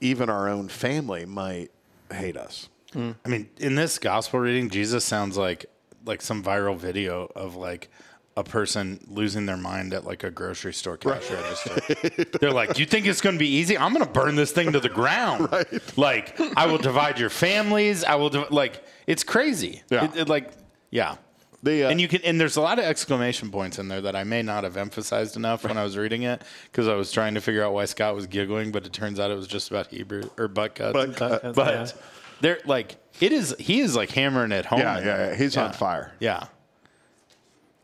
even 0.00 0.28
our 0.28 0.48
own 0.48 0.68
family 0.68 1.24
might 1.24 1.70
hate 2.14 2.36
us. 2.36 2.68
Hmm. 2.92 3.12
I 3.24 3.28
mean, 3.28 3.50
in 3.58 3.74
this 3.74 3.98
gospel 3.98 4.40
reading, 4.40 4.70
Jesus 4.70 5.04
sounds 5.04 5.36
like 5.36 5.66
like 6.06 6.22
some 6.22 6.42
viral 6.42 6.76
video 6.76 7.30
of 7.36 7.54
like 7.56 7.90
a 8.36 8.44
person 8.44 9.00
losing 9.08 9.46
their 9.46 9.56
mind 9.56 9.92
at 9.92 10.04
like 10.04 10.22
a 10.24 10.30
grocery 10.30 10.72
store 10.72 10.96
cash 10.96 11.28
register. 11.30 12.34
They're 12.40 12.52
like, 12.52 12.72
"Do 12.74 12.80
you 12.80 12.86
think 12.86 13.06
it's 13.06 13.20
going 13.20 13.34
to 13.34 13.38
be 13.38 13.48
easy? 13.48 13.76
I'm 13.76 13.92
going 13.92 14.06
to 14.06 14.10
burn 14.10 14.36
this 14.36 14.52
thing 14.52 14.72
to 14.72 14.80
the 14.80 14.88
ground. 14.88 15.48
Like, 15.96 16.40
I 16.56 16.66
will 16.66 16.78
divide 16.78 17.18
your 17.18 17.30
families. 17.30 18.04
I 18.04 18.14
will 18.14 18.30
div- 18.30 18.50
like 18.52 18.84
it's 19.08 19.24
crazy. 19.24 19.82
Yeah. 19.90 20.04
It- 20.04 20.16
it, 20.16 20.28
like, 20.28 20.52
yeah. 20.90 21.16
The, 21.62 21.84
uh, 21.84 21.90
and 21.90 22.00
you 22.00 22.06
can 22.06 22.22
and 22.22 22.40
there's 22.40 22.56
a 22.56 22.60
lot 22.60 22.78
of 22.78 22.84
exclamation 22.84 23.50
points 23.50 23.80
in 23.80 23.88
there 23.88 24.00
that 24.00 24.14
I 24.14 24.22
may 24.22 24.42
not 24.42 24.62
have 24.62 24.76
emphasized 24.76 25.36
enough 25.36 25.64
when 25.64 25.76
I 25.76 25.82
was 25.82 25.96
reading 25.96 26.22
it 26.22 26.42
because 26.70 26.86
I 26.86 26.94
was 26.94 27.10
trying 27.10 27.34
to 27.34 27.40
figure 27.40 27.64
out 27.64 27.72
why 27.72 27.84
Scott 27.84 28.14
was 28.14 28.28
giggling, 28.28 28.70
but 28.70 28.86
it 28.86 28.92
turns 28.92 29.18
out 29.18 29.32
it 29.32 29.34
was 29.34 29.48
just 29.48 29.68
about 29.68 29.88
Hebrew 29.88 30.22
or 30.38 30.46
butt 30.46 30.76
cuts. 30.76 30.92
Butt 30.92 31.16
cut. 31.16 31.42
Cuts, 31.42 31.56
but 31.56 31.74
yeah. 31.74 32.02
they're 32.40 32.60
like 32.64 32.96
it 33.20 33.32
is 33.32 33.56
he 33.58 33.80
is 33.80 33.96
like 33.96 34.10
hammering 34.10 34.52
it 34.52 34.66
home. 34.66 34.78
Yeah, 34.78 34.98
in 34.98 35.06
yeah, 35.06 35.16
there. 35.16 35.30
yeah. 35.32 35.36
He's 35.36 35.56
on 35.56 35.72
fire. 35.72 36.12
Yeah. 36.20 36.44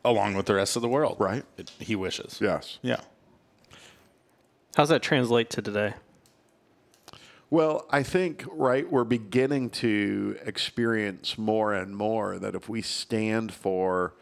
Along 0.05 0.35
with 0.35 0.47
the 0.47 0.55
rest 0.55 0.77
of 0.77 0.83
the 0.83 0.89
world. 0.89 1.17
Right. 1.19 1.45
It- 1.57 1.73
he 1.81 1.97
wishes. 1.97 2.39
Yes. 2.41 2.79
Yeah. 2.83 3.01
How's 4.77 4.89
that 4.89 5.03
translate 5.03 5.51
to 5.51 5.63
today? 5.63 5.95
Well, 7.55 7.87
I 7.89 8.03
think, 8.03 8.45
right, 8.51 8.91
we're 8.91 9.05
beginning 9.05 9.71
to 9.71 10.37
experience 10.45 11.39
more 11.39 11.73
and 11.73 11.97
more 11.97 12.37
that 12.41 12.57
if 12.57 12.69
we 12.69 12.83
stand 12.83 13.55
for 13.55 14.13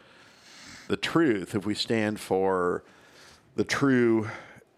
the 0.87 0.97
truth, 0.97 1.55
if 1.55 1.65
we 1.65 1.73
stand 1.73 2.19
for 2.19 2.83
the 3.55 3.63
true 3.63 4.29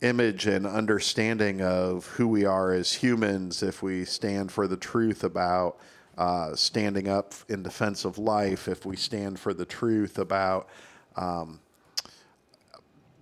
image 0.01 0.47
and 0.47 0.65
understanding 0.65 1.61
of 1.61 2.05
who 2.05 2.29
we 2.29 2.45
are 2.45 2.71
as 2.71 2.93
humans, 2.93 3.61
if 3.61 3.83
we 3.83 4.05
stand 4.05 4.53
for 4.53 4.69
the 4.69 4.77
truth 4.77 5.25
about 5.25 5.77
uh, 6.17 6.55
standing 6.55 7.09
up 7.09 7.33
in 7.49 7.61
defense 7.61 8.05
of 8.05 8.17
life, 8.17 8.69
if 8.69 8.85
we 8.85 8.95
stand 8.95 9.37
for 9.37 9.53
the 9.53 9.65
truth 9.65 10.17
about 10.17 10.69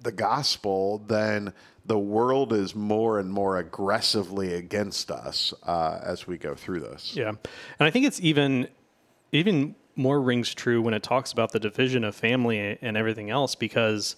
the 0.04 0.12
gospel, 0.12 1.00
then 1.08 1.54
the 1.86 2.00
world 2.00 2.54
is 2.54 2.76
more 2.76 3.20
and 3.20 3.32
more 3.32 3.58
aggressively 3.58 4.54
against 4.54 5.12
us 5.12 5.54
uh, 5.64 6.00
as 6.02 6.26
we 6.28 6.38
go 6.38 6.56
through 6.56 6.80
this. 6.80 7.16
Yeah, 7.16 7.30
and 7.30 7.40
I 7.80 7.90
think 7.90 8.06
it's 8.06 8.22
even 8.22 8.68
even 9.32 9.76
more 9.96 10.22
rings 10.22 10.54
true 10.54 10.82
when 10.82 10.94
it 10.94 11.04
talks 11.04 11.32
about 11.32 11.52
the 11.52 11.60
division 11.60 12.04
of 12.04 12.16
family 12.16 12.78
and 12.82 12.98
everything 12.98 13.30
else 13.30 13.54
because 13.54 14.16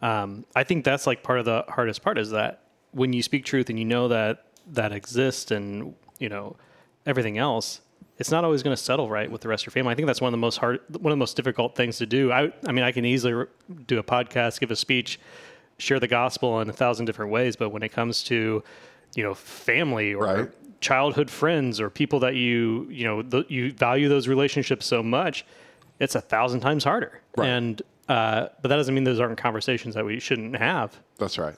um, 0.00 0.44
I 0.56 0.64
think 0.64 0.84
that's 0.84 1.06
like 1.06 1.22
part 1.22 1.38
of 1.38 1.44
the 1.44 1.64
hardest 1.68 2.02
part 2.02 2.18
is 2.18 2.30
that 2.30 2.64
when 2.90 3.12
you 3.12 3.22
speak 3.22 3.44
truth 3.44 3.70
and 3.70 3.78
you 3.78 3.84
know 3.84 4.08
that 4.08 4.46
that 4.72 4.92
exists 4.92 5.50
and 5.50 5.94
you 6.18 6.28
know 6.28 6.56
everything 7.06 7.38
else 7.38 7.80
it's 8.18 8.30
not 8.30 8.44
always 8.44 8.62
going 8.62 8.76
to 8.76 8.82
settle 8.82 9.08
right 9.08 9.30
with 9.30 9.40
the 9.40 9.48
rest 9.48 9.64
of 9.64 9.66
your 9.66 9.72
family. 9.72 9.92
I 9.92 9.94
think 9.96 10.06
that's 10.06 10.20
one 10.20 10.28
of 10.28 10.32
the 10.32 10.38
most 10.38 10.58
hard, 10.58 10.80
one 10.90 11.10
of 11.10 11.16
the 11.16 11.20
most 11.20 11.34
difficult 11.34 11.74
things 11.74 11.98
to 11.98 12.06
do. 12.06 12.30
I, 12.30 12.52
I 12.66 12.70
mean, 12.70 12.84
I 12.84 12.92
can 12.92 13.04
easily 13.04 13.46
do 13.86 13.98
a 13.98 14.02
podcast, 14.02 14.60
give 14.60 14.70
a 14.70 14.76
speech, 14.76 15.18
share 15.82 16.00
the 16.00 16.08
gospel 16.08 16.60
in 16.60 16.70
a 16.70 16.72
thousand 16.72 17.06
different 17.06 17.30
ways, 17.30 17.56
but 17.56 17.70
when 17.70 17.82
it 17.82 17.90
comes 17.90 18.22
to, 18.24 18.62
you 19.14 19.22
know, 19.22 19.34
family 19.34 20.14
or 20.14 20.24
Right. 20.24 20.50
childhood 20.80 21.28
friends 21.30 21.80
or 21.80 21.90
people 21.90 22.20
that 22.20 22.34
you, 22.36 22.86
you 22.90 23.04
know, 23.04 23.22
th- 23.22 23.46
you 23.50 23.72
value 23.72 24.08
those 24.08 24.28
relationships 24.28 24.86
so 24.86 25.02
much, 25.02 25.44
it's 25.98 26.14
a 26.14 26.20
thousand 26.20 26.60
times 26.60 26.84
harder. 26.84 27.20
Right. 27.36 27.48
And, 27.48 27.82
uh, 28.08 28.48
but 28.62 28.68
that 28.68 28.76
doesn't 28.76 28.94
mean 28.94 29.04
those 29.04 29.20
aren't 29.20 29.38
conversations 29.38 29.94
that 29.94 30.04
we 30.04 30.18
shouldn't 30.20 30.56
have. 30.56 30.98
That's 31.18 31.38
right. 31.38 31.56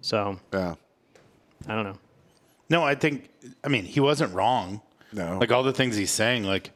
So 0.00 0.38
Yeah. 0.52 0.74
I 1.66 1.74
don't 1.74 1.84
know. 1.84 1.98
No, 2.70 2.82
I 2.82 2.94
think 2.94 3.28
I 3.62 3.68
mean 3.68 3.84
he 3.84 4.00
wasn't 4.00 4.34
wrong. 4.34 4.80
No. 5.12 5.38
Like 5.38 5.50
all 5.52 5.62
the 5.62 5.72
things 5.72 5.96
he's 5.96 6.10
saying, 6.10 6.44
like 6.44 6.70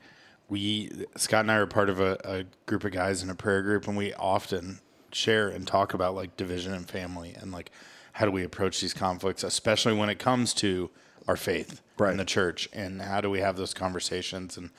we 0.48 0.90
Scott 1.16 1.40
and 1.40 1.50
I 1.50 1.56
are 1.56 1.66
part 1.66 1.88
of 1.90 2.00
a, 2.00 2.18
a 2.24 2.44
group 2.66 2.84
of 2.84 2.92
guys 2.92 3.22
in 3.22 3.30
a 3.30 3.34
prayer 3.34 3.62
group 3.62 3.86
and 3.88 3.96
we 3.96 4.12
often 4.14 4.80
share 5.12 5.48
and 5.48 5.66
talk 5.66 5.94
about 5.94 6.14
like 6.14 6.36
division 6.36 6.72
and 6.72 6.88
family 6.88 7.34
and 7.40 7.52
like 7.52 7.70
how 8.12 8.24
do 8.26 8.32
we 8.32 8.42
approach 8.44 8.80
these 8.80 8.94
conflicts, 8.94 9.42
especially 9.44 9.92
when 9.94 10.08
it 10.08 10.18
comes 10.18 10.52
to 10.54 10.90
our 11.26 11.36
faith 11.36 11.80
Right. 11.98 12.12
in 12.12 12.16
the 12.16 12.24
church 12.24 12.68
and 12.72 13.02
how 13.02 13.20
do 13.20 13.28
we 13.28 13.40
have 13.40 13.56
those 13.56 13.74
conversations 13.74 14.56
and 14.56 14.70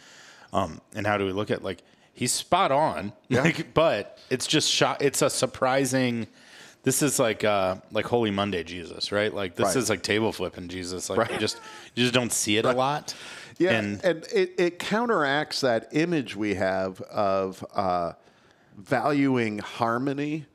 um 0.53 0.79
and 0.95 1.05
how 1.05 1.17
do 1.17 1.25
we 1.25 1.31
look 1.33 1.51
at 1.51 1.63
like 1.63 1.83
he's 2.13 2.31
spot 2.31 2.71
on. 2.71 3.11
Like 3.29 3.73
but 3.73 4.17
it's 4.29 4.47
just 4.47 4.69
shot 4.71 5.01
it's 5.01 5.21
a 5.21 5.29
surprising 5.29 6.27
this 6.83 7.01
is 7.01 7.19
like 7.19 7.43
uh 7.43 7.75
like 7.91 8.05
Holy 8.05 8.31
Monday 8.31 8.63
Jesus, 8.63 9.11
right? 9.11 9.33
Like 9.33 9.55
this 9.55 9.67
Right. 9.67 9.75
is 9.75 9.89
like 9.89 10.01
table 10.01 10.31
flipping 10.31 10.69
Jesus. 10.69 11.09
Like 11.09 11.29
you 11.31 11.37
just 11.37 11.57
you 11.93 12.03
just 12.03 12.13
don't 12.13 12.31
see 12.31 12.57
it 12.57 12.65
a 12.65 12.71
lot. 12.71 13.13
Yeah, 13.57 13.71
And, 13.71 14.01
and, 14.05 14.23
it, 14.33 14.53
it 14.57 14.79
counteracts 14.79 15.59
that 15.59 15.89
image 15.91 16.33
we 16.37 16.55
have 16.55 17.01
of 17.01 17.65
uh, 17.75 18.13
valuing 18.79 19.59
harmony 19.59 20.45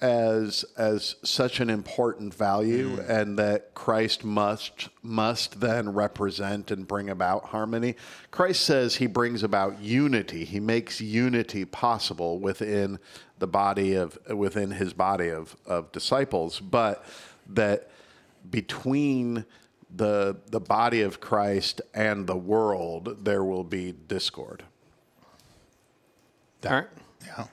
as 0.00 0.64
as 0.76 1.16
such 1.24 1.58
an 1.58 1.68
important 1.68 2.32
value, 2.32 2.96
mm. 2.96 3.08
and 3.08 3.38
that 3.38 3.74
Christ 3.74 4.24
must 4.24 4.88
must 5.02 5.60
then 5.60 5.92
represent 5.92 6.70
and 6.70 6.86
bring 6.86 7.10
about 7.10 7.46
harmony. 7.46 7.96
Christ 8.30 8.62
says 8.62 8.96
he 8.96 9.06
brings 9.06 9.42
about 9.42 9.80
unity. 9.80 10.44
He 10.44 10.60
makes 10.60 11.00
unity 11.00 11.64
possible 11.64 12.38
within 12.38 12.98
the 13.38 13.48
body 13.48 13.94
of 13.94 14.18
within 14.28 14.70
his 14.70 14.92
body 14.92 15.28
of 15.28 15.56
of 15.66 15.90
disciples, 15.90 16.60
but 16.60 17.04
that 17.48 17.90
between 18.48 19.44
the 19.94 20.36
the 20.50 20.60
body 20.60 21.02
of 21.02 21.20
Christ 21.20 21.80
and 21.92 22.26
the 22.26 22.36
world, 22.36 23.24
there 23.24 23.42
will 23.42 23.64
be 23.64 23.92
discord. 24.06 24.62
All 26.66 26.72
right. 26.72 26.86
yeah. 27.24 27.46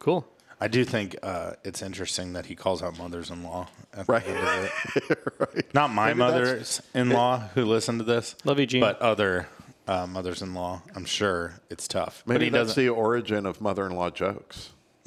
Cool. 0.00 0.26
I 0.60 0.66
do 0.68 0.84
think 0.84 1.16
uh, 1.22 1.52
it's 1.64 1.80
interesting 1.82 2.32
that 2.34 2.46
he 2.46 2.54
calls 2.56 2.82
out 2.82 2.98
mothers-in-law. 2.98 3.68
at 3.94 4.06
the 4.06 4.12
Right. 4.12 4.26
end 4.26 4.38
of 4.38 5.54
it. 5.54 5.72
Not 5.74 5.90
my 5.90 6.08
Maybe 6.08 6.18
mothers-in-law 6.18 7.50
who 7.54 7.64
listen 7.64 7.96
to 7.98 8.04
this. 8.04 8.34
Love 8.44 8.58
you, 8.58 8.66
Gene. 8.66 8.80
But 8.80 9.00
other 9.00 9.48
uh, 9.88 10.06
mothers-in-law. 10.06 10.82
I'm 10.94 11.04
sure 11.06 11.54
it's 11.70 11.86
tough. 11.88 12.22
Maybe 12.26 12.38
but 12.38 12.42
he 12.44 12.50
that's 12.50 12.68
doesn't. 12.70 12.82
the 12.84 12.88
origin 12.90 13.46
of 13.46 13.60
mother-in-law 13.60 14.10
jokes. 14.10 14.70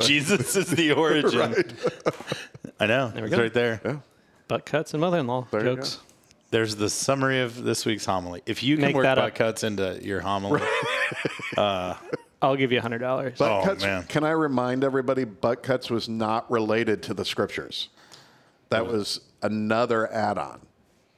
Jesus 0.00 0.54
is 0.54 0.66
the 0.68 0.92
origin. 0.96 1.74
I 2.78 2.86
know. 2.86 3.08
There 3.08 3.22
we 3.22 3.28
it's 3.28 3.36
go. 3.36 3.42
right 3.42 3.52
there. 3.54 4.02
Butt 4.48 4.64
cuts 4.66 4.94
and 4.94 5.00
mother-in-law 5.00 5.48
There 5.50 5.64
you 5.66 5.76
jokes. 5.76 5.98
There's 6.50 6.76
the 6.76 6.90
summary 6.90 7.40
of 7.40 7.64
this 7.64 7.84
week's 7.86 8.04
homily. 8.04 8.42
If 8.46 8.62
you 8.62 8.76
can 8.76 8.84
Make 8.86 8.94
work 8.96 9.04
that 9.04 9.16
butt 9.16 9.24
up. 9.30 9.34
cuts 9.34 9.64
into 9.64 9.98
your 10.02 10.20
homily, 10.20 10.60
I'll 12.42 12.56
give 12.56 12.72
you 12.72 12.78
a 12.78 12.82
hundred 12.82 12.98
dollars. 12.98 13.38
Butt 13.38 13.50
Oh, 13.50 13.64
cuts, 13.64 13.82
man. 13.84 14.02
Can 14.04 14.24
I 14.24 14.30
remind 14.32 14.84
everybody, 14.84 15.24
butt 15.24 15.62
cuts 15.62 15.88
was 15.90 16.08
not 16.08 16.50
related 16.50 17.02
to 17.04 17.14
the 17.14 17.24
scriptures. 17.24 17.88
That 18.70 18.86
was 18.86 19.20
another 19.42 20.10
add-on. 20.12 20.60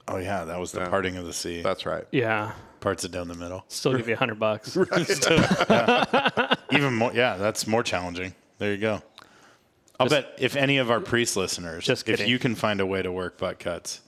oh 0.09 0.19
yeah, 0.19 0.45
that 0.45 0.59
was 0.61 0.73
the 0.73 0.85
parting 0.87 1.16
of 1.16 1.25
the 1.25 1.33
sea. 1.33 1.62
That's 1.62 1.87
right. 1.87 2.04
Yeah. 2.11 2.52
Parts 2.81 3.04
it 3.04 3.12
down 3.12 3.28
the 3.28 3.35
middle. 3.35 3.64
Still 3.69 3.97
give 3.97 4.09
you 4.09 4.14
a 4.14 4.19
hundred 4.19 4.38
bucks. 4.38 4.76
Even 6.71 6.95
more, 6.95 7.12
yeah, 7.14 7.37
that's 7.37 7.66
more 7.66 7.83
challenging. 7.83 8.35
There 8.59 8.73
you 8.73 8.78
go. 8.78 9.02
I'll 9.99 10.09
bet 10.09 10.35
if 10.38 10.57
any 10.57 10.78
of 10.78 10.90
our 10.90 11.00
priest 11.00 11.37
listeners, 11.37 11.85
Just 11.85 12.09
if 12.09 12.26
you 12.26 12.38
can 12.38 12.54
find 12.57 12.81
a 12.81 12.87
way 12.87 13.00
to 13.02 13.12
work 13.12 13.38
butt 13.38 13.59
cuts 13.61 14.00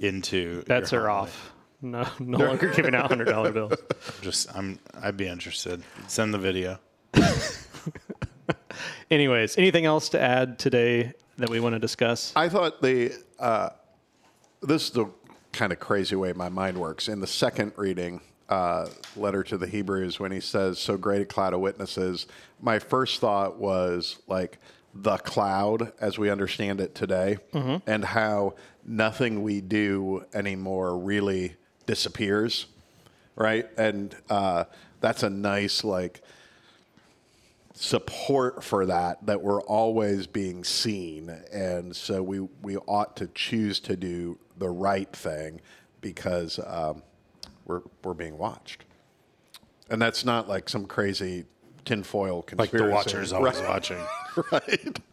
into 0.00 0.62
Bets 0.64 0.92
your 0.92 1.02
are 1.04 1.08
homily, 1.08 1.28
off. 1.28 1.52
No, 1.80 2.06
no 2.18 2.38
longer 2.38 2.72
giving 2.72 2.94
out 2.94 3.08
hundred 3.08 3.26
dollar 3.26 3.52
bills. 3.52 3.74
Just, 4.22 4.54
I'm, 4.56 4.78
I'd 5.00 5.16
be 5.16 5.28
interested. 5.28 5.82
Send 6.06 6.34
the 6.34 6.38
video. 6.38 6.78
Anyways, 9.10 9.56
anything 9.56 9.86
else 9.86 10.10
to 10.10 10.20
add 10.20 10.58
today 10.58 11.14
that 11.38 11.48
we 11.48 11.60
want 11.60 11.74
to 11.74 11.78
discuss? 11.78 12.32
I 12.36 12.48
thought 12.48 12.82
the 12.82 13.12
uh, 13.38 13.70
this 14.62 14.84
is 14.84 14.90
the 14.90 15.06
kind 15.52 15.72
of 15.72 15.80
crazy 15.80 16.16
way 16.16 16.32
my 16.32 16.48
mind 16.48 16.76
works. 16.78 17.08
In 17.08 17.20
the 17.20 17.26
second 17.26 17.72
reading, 17.76 18.20
uh, 18.48 18.88
letter 19.16 19.42
to 19.44 19.56
the 19.56 19.66
Hebrews, 19.66 20.20
when 20.20 20.32
he 20.32 20.40
says, 20.40 20.78
"So 20.78 20.96
great 20.96 21.22
a 21.22 21.24
cloud 21.24 21.54
of 21.54 21.60
witnesses," 21.60 22.26
my 22.60 22.78
first 22.78 23.20
thought 23.20 23.58
was 23.58 24.18
like 24.26 24.58
the 24.94 25.16
cloud 25.18 25.92
as 26.00 26.18
we 26.18 26.28
understand 26.28 26.80
it 26.80 26.94
today, 26.94 27.38
and 27.86 28.04
how 28.04 28.54
nothing 28.84 29.42
we 29.42 29.60
do 29.60 30.24
anymore 30.34 30.98
really 30.98 31.56
disappears, 31.88 32.66
right? 33.34 33.66
And 33.76 34.14
uh, 34.30 34.64
that's 35.00 35.24
a 35.24 35.30
nice 35.30 35.82
like 35.82 36.22
support 37.72 38.62
for 38.62 38.86
that 38.86 39.24
that 39.26 39.40
we're 39.40 39.62
always 39.62 40.26
being 40.26 40.64
seen 40.64 41.30
and 41.52 41.94
so 41.94 42.20
we 42.20 42.40
we 42.60 42.76
ought 42.76 43.16
to 43.16 43.28
choose 43.36 43.78
to 43.78 43.94
do 43.96 44.36
the 44.56 44.68
right 44.68 45.12
thing 45.12 45.60
because 46.00 46.58
um, 46.66 47.04
we're 47.66 47.82
we're 48.02 48.14
being 48.14 48.36
watched 48.36 48.84
and 49.90 50.02
that's 50.02 50.24
not 50.24 50.48
like 50.48 50.68
some 50.68 50.86
crazy 50.86 51.44
tinfoil 51.84 52.42
conspiracy. 52.42 52.58
Like 52.58 52.70
conspiracy 52.70 52.88
the 52.88 52.92
watcher's 52.92 53.32
always 53.32 53.60
right, 53.60 53.68
watching. 53.68 53.98
right. 54.52 55.00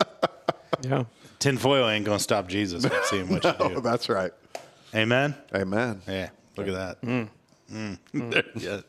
Yeah. 0.82 1.05
Tinfoil 1.39 1.88
ain't 1.88 2.03
gonna 2.03 2.20
stop 2.20 2.48
Jesus 2.50 2.86
from 2.86 2.98
seeing 3.05 3.29
what 3.29 3.44
you 3.44 3.53
oh, 3.60 3.70
do. 3.75 3.82
that's 3.82 4.10
right 4.10 4.32
Amen. 4.94 5.34
amen 5.55 6.01
Yeah, 6.05 6.29
look 6.58 6.68
at 6.68 6.74
that. 6.74 7.02
Mm. 7.02 7.30
There- 8.14 8.44
yeah. 8.56 8.82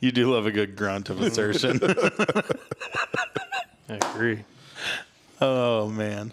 You 0.00 0.12
do 0.12 0.32
love 0.32 0.46
a 0.46 0.52
good 0.52 0.76
grunt 0.76 1.10
of 1.10 1.20
assertion. 1.20 1.80
I 3.88 3.94
agree. 3.94 4.44
oh 5.40 5.88
man, 5.88 6.32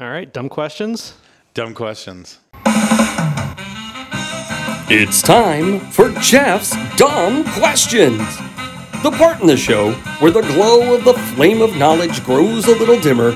All 0.00 0.10
right. 0.10 0.32
Dumb 0.32 0.48
questions. 0.48 1.14
dumb 1.54 1.74
questions. 1.74 2.38
It's 4.90 5.22
time 5.22 5.80
for 5.90 6.10
Jeff's 6.20 6.70
Dumb 6.96 7.44
Questions. 7.54 8.18
The 9.02 9.10
part 9.16 9.40
in 9.40 9.46
the 9.46 9.56
show 9.56 9.92
where 10.20 10.30
the 10.30 10.42
glow 10.42 10.94
of 10.94 11.04
the 11.04 11.14
flame 11.34 11.62
of 11.62 11.76
knowledge 11.76 12.22
grows 12.24 12.66
a 12.66 12.76
little 12.76 13.00
dimmer 13.00 13.34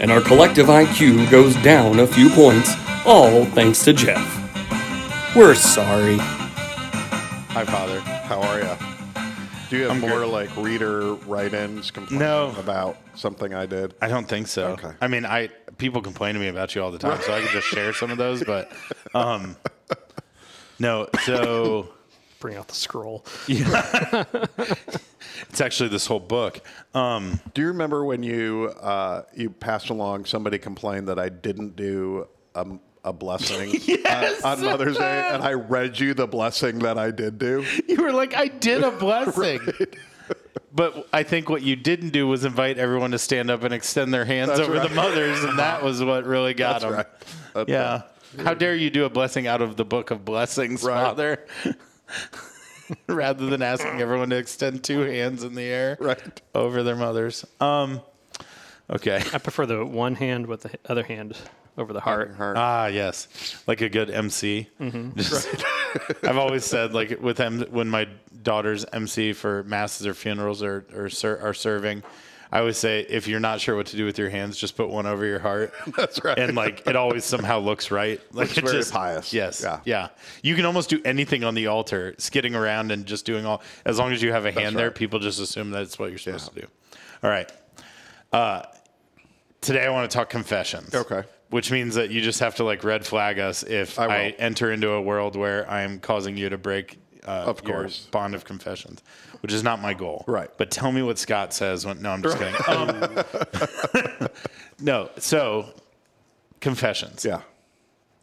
and 0.00 0.10
our 0.12 0.20
collective 0.20 0.66
IQ 0.66 1.30
goes 1.30 1.54
down 1.62 2.00
a 2.00 2.06
few 2.06 2.28
points, 2.30 2.72
all 3.06 3.44
thanks 3.46 3.82
to 3.84 3.92
Jeff. 3.92 4.34
We're 5.36 5.54
sorry. 5.54 6.16
Hi, 6.18 7.64
Father. 7.64 8.00
how 8.00 8.40
are 8.40 8.60
you 8.60 8.68
do 9.70 9.76
you 9.76 9.82
have 9.82 9.92
I'm 9.92 10.00
more 10.00 10.20
good. 10.20 10.28
like 10.28 10.56
reader 10.56 11.12
write-ins 11.26 11.90
complaining 11.90 12.20
No. 12.26 12.54
about 12.58 12.96
something 13.14 13.52
i 13.52 13.66
did 13.66 13.92
I 14.00 14.08
don't 14.08 14.26
think 14.26 14.46
so. 14.46 14.68
Okay. 14.68 14.92
I 15.02 15.08
mean, 15.08 15.26
I 15.26 15.48
people 15.76 16.00
complain 16.00 16.32
to 16.34 16.40
me 16.40 16.48
about 16.48 16.74
you 16.74 16.82
all 16.82 16.90
the 16.90 16.98
time, 16.98 17.20
so 17.22 17.34
I 17.34 17.42
could 17.42 17.50
just 17.50 17.66
share 17.66 17.92
some 17.92 18.10
of 18.10 18.16
those. 18.16 18.42
But 18.42 18.72
um, 19.14 19.56
no, 20.78 21.08
so 21.24 21.90
Bring 22.40 22.56
out 22.56 22.68
the 22.68 22.74
scroll. 22.74 23.26
it's 23.48 25.00
actually 25.60 25.88
this 25.90 26.06
whole 26.06 26.20
book. 26.20 26.60
Um, 26.94 27.40
Do 27.52 27.60
you 27.62 27.68
remember 27.68 28.04
when 28.04 28.22
you 28.22 28.72
uh, 28.80 29.22
you 29.34 29.50
passed 29.50 29.90
along 29.90 30.24
somebody 30.24 30.58
complained 30.58 31.08
that 31.08 31.18
I 31.18 31.28
didn't 31.28 31.76
do 31.76 32.26
a, 32.54 32.64
a 33.08 33.12
blessing 33.12 33.70
Yes. 33.84 34.42
on, 34.44 34.58
on 34.58 34.64
Mother's 34.64 34.96
Day, 34.98 35.28
and 35.32 35.42
I 35.42 35.52
read 35.54 35.98
you 35.98 36.14
the 36.14 36.26
blessing 36.26 36.78
that 36.80 36.98
I 36.98 37.10
did 37.10 37.38
do? 37.38 37.64
you 37.88 38.02
were 38.02 38.12
like, 38.12 38.34
I 38.34 38.48
did 38.48 38.82
a 38.82 38.90
blessing. 39.06 39.60
But 40.72 41.08
I 41.12 41.22
think 41.22 41.48
what 41.48 41.62
you 41.62 41.74
didn't 41.76 42.10
do 42.10 42.28
was 42.28 42.44
invite 42.44 42.78
everyone 42.78 43.10
to 43.12 43.18
stand 43.18 43.50
up 43.50 43.62
and 43.64 43.72
extend 43.72 44.12
their 44.12 44.24
hands 44.26 44.48
That's 44.50 44.60
over 44.60 44.74
right. 44.74 44.88
the 44.88 44.94
mothers, 44.94 45.42
and 45.42 45.58
that 45.58 45.82
was 45.82 46.02
what 46.04 46.24
really 46.26 46.54
got 46.54 46.82
That's 46.82 46.84
them. 46.84 46.92
right. 46.92 47.06
That's 47.54 47.68
Yeah. 47.70 48.02
How 48.44 48.52
dare 48.54 48.74
you 48.76 48.90
do 48.90 49.04
a 49.06 49.08
blessing 49.10 49.46
out 49.46 49.62
of 49.62 49.76
the 49.76 49.84
book 49.86 50.10
of 50.10 50.24
blessings, 50.24 50.84
Right. 50.84 51.02
Father? 51.02 51.46
Rather 53.06 53.46
than 53.46 53.60
asking 53.62 54.00
everyone 54.00 54.30
to 54.30 54.36
extend 54.36 54.82
two 54.84 55.00
hands 55.00 55.42
in 55.44 55.54
the 55.54 55.62
air 55.64 55.96
Right. 56.00 56.40
over 56.54 56.82
their 56.82 56.96
mothers. 56.96 57.44
Um, 57.60 58.00
okay. 58.90 59.16
I 59.32 59.38
prefer 59.38 59.66
the 59.66 59.84
one 59.84 60.14
hand 60.14 60.46
with 60.46 60.62
the 60.62 60.70
other 60.88 61.02
hand 61.02 61.36
over 61.78 61.92
the 61.92 62.00
heart. 62.00 62.34
Heart. 62.34 62.56
Ah, 62.58 62.86
yes, 62.88 63.62
like 63.66 63.80
a 63.80 63.88
good 63.88 64.10
MC. 64.10 64.68
Just- 65.16 65.48
I've 66.22 66.36
always 66.36 66.64
said, 66.64 66.92
like 66.92 67.20
with 67.22 67.40
M- 67.40 67.64
when 67.70 67.88
my 67.88 68.06
daughters 68.42 68.84
MC 68.92 69.32
for 69.32 69.62
masses 69.64 70.06
or 70.06 70.12
funerals 70.14 70.62
or 70.62 70.84
or 70.94 71.08
ser- 71.08 71.38
are 71.42 71.54
serving, 71.54 72.02
I 72.52 72.58
always 72.60 72.76
say, 72.78 73.00
if 73.08 73.26
you're 73.28 73.40
not 73.40 73.60
sure 73.60 73.74
what 73.76 73.86
to 73.86 73.96
do 73.96 74.04
with 74.04 74.18
your 74.18 74.28
hands, 74.30 74.56
just 74.58 74.76
put 74.76 74.88
one 74.90 75.06
over 75.06 75.24
your 75.24 75.38
heart. 75.38 75.72
That's 75.96 76.22
right. 76.24 76.38
And 76.38 76.54
like 76.56 76.86
it 76.86 76.96
always 76.96 77.24
somehow 77.24 77.58
looks 77.60 77.90
right. 77.90 78.20
Like 78.32 78.48
it's 78.50 78.58
it 78.58 78.64
very 78.64 78.76
just 78.76 78.92
pious. 78.92 79.32
Yes. 79.32 79.62
Yeah. 79.62 79.80
Yeah. 79.84 80.08
You 80.42 80.54
can 80.56 80.64
almost 80.66 80.90
do 80.90 81.00
anything 81.04 81.42
on 81.44 81.54
the 81.54 81.68
altar, 81.68 82.14
skidding 82.18 82.54
around 82.54 82.90
and 82.92 83.06
just 83.06 83.24
doing 83.24 83.46
all. 83.46 83.62
As 83.86 83.98
long 83.98 84.12
as 84.12 84.22
you 84.22 84.32
have 84.32 84.44
a 84.46 84.52
hand 84.52 84.76
there, 84.76 84.90
people 84.90 85.18
just 85.20 85.40
assume 85.40 85.70
that's 85.70 85.98
what 85.98 86.10
you're 86.10 86.18
supposed 86.18 86.52
to 86.54 86.60
do. 86.62 86.66
All 87.22 87.30
right. 87.30 87.50
Uh, 88.32 88.62
today 89.60 89.86
I 89.86 89.90
want 89.90 90.10
to 90.10 90.14
talk 90.16 90.28
confessions. 90.30 90.94
Okay. 90.94 91.24
Which 91.50 91.70
means 91.72 91.94
that 91.94 92.10
you 92.10 92.20
just 92.20 92.40
have 92.40 92.56
to 92.56 92.64
like 92.64 92.84
red 92.84 93.06
flag 93.06 93.38
us 93.38 93.62
if 93.62 93.98
I 93.98 94.06
I, 94.06 94.34
enter 94.38 94.70
into 94.70 94.90
a 94.90 95.00
world 95.00 95.34
where 95.34 95.68
I 95.70 95.80
am 95.82 95.98
causing 95.98 96.36
you 96.36 96.50
to 96.50 96.58
break 96.58 96.98
uh, 97.26 97.44
Of 97.46 97.62
your 97.64 97.80
course. 97.80 98.06
bond 98.10 98.34
of 98.34 98.44
confessions, 98.44 99.02
which 99.40 99.52
is 99.54 99.62
not 99.62 99.80
my 99.80 99.94
goal. 99.94 100.24
Right. 100.26 100.50
But 100.58 100.70
tell 100.70 100.92
me 100.92 101.00
what 101.02 101.18
Scott 101.18 101.54
says 101.54 101.86
when. 101.86 102.02
No, 102.02 102.10
I'm 102.10 102.22
just 102.22 102.36
kidding. 102.38 102.54
Um, 102.68 104.28
no. 104.78 105.10
So 105.18 105.72
confessions. 106.60 107.24
yeah. 107.24 107.40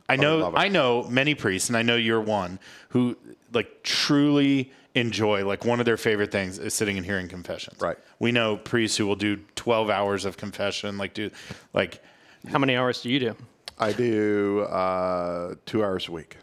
I 0.07 0.17
know 0.17 0.49
it. 0.49 0.53
I 0.55 0.67
know 0.67 1.03
many 1.09 1.33
priests, 1.33 1.69
and 1.69 1.75
I 1.77 1.81
know 1.81 1.95
you're 1.95 2.21
one 2.21 2.59
who 2.89 3.17
like 3.53 3.81
truly 3.81 4.71
enjoy 4.93 5.45
like 5.45 5.65
one 5.65 5.79
of 5.79 5.85
their 5.87 5.97
favorite 5.97 6.31
things 6.31 6.59
is 6.59 6.73
sitting 6.75 6.95
and 6.97 7.05
hearing 7.05 7.27
confessions. 7.27 7.81
Right. 7.81 7.97
We 8.19 8.31
know 8.31 8.55
priests 8.57 8.97
who 8.97 9.07
will 9.07 9.15
do 9.15 9.37
12 9.55 9.89
hours 9.89 10.25
of 10.25 10.37
confession, 10.37 10.99
like 10.99 11.15
do 11.15 11.31
like 11.73 12.03
How 12.49 12.59
many 12.59 12.75
hours 12.75 13.01
do 13.01 13.09
you 13.09 13.19
do? 13.19 13.35
I 13.77 13.91
do 13.91 14.61
uh, 14.61 15.55
two 15.65 15.83
hours 15.83 16.07
a 16.07 16.11
week. 16.11 16.37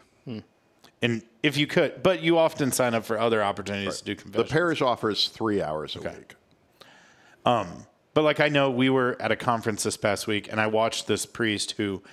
and 1.01 1.21
if 1.41 1.57
you 1.57 1.67
could, 1.67 2.01
but 2.03 2.21
you 2.21 2.37
often 2.37 2.71
sign 2.71 2.93
up 2.93 3.03
for 3.05 3.19
other 3.19 3.43
opportunities 3.43 3.97
to 3.99 4.05
do 4.05 4.15
confessions. 4.15 4.49
The 4.49 4.53
parish 4.53 4.81
offers 4.81 5.27
three 5.29 5.61
hours 5.61 5.95
a 5.95 6.01
week. 6.01 6.35
But 7.45 8.23
like 8.23 8.39
I 8.39 8.49
know 8.49 8.69
we 8.69 8.89
were 8.91 9.17
at 9.19 9.31
a 9.31 9.35
conference 9.35 9.81
this 9.83 9.97
past 9.97 10.27
week 10.27 10.47
and 10.51 10.61
I 10.61 10.67
watched 10.67 11.07
this 11.07 11.25
priest 11.25 11.71
who 11.77 12.03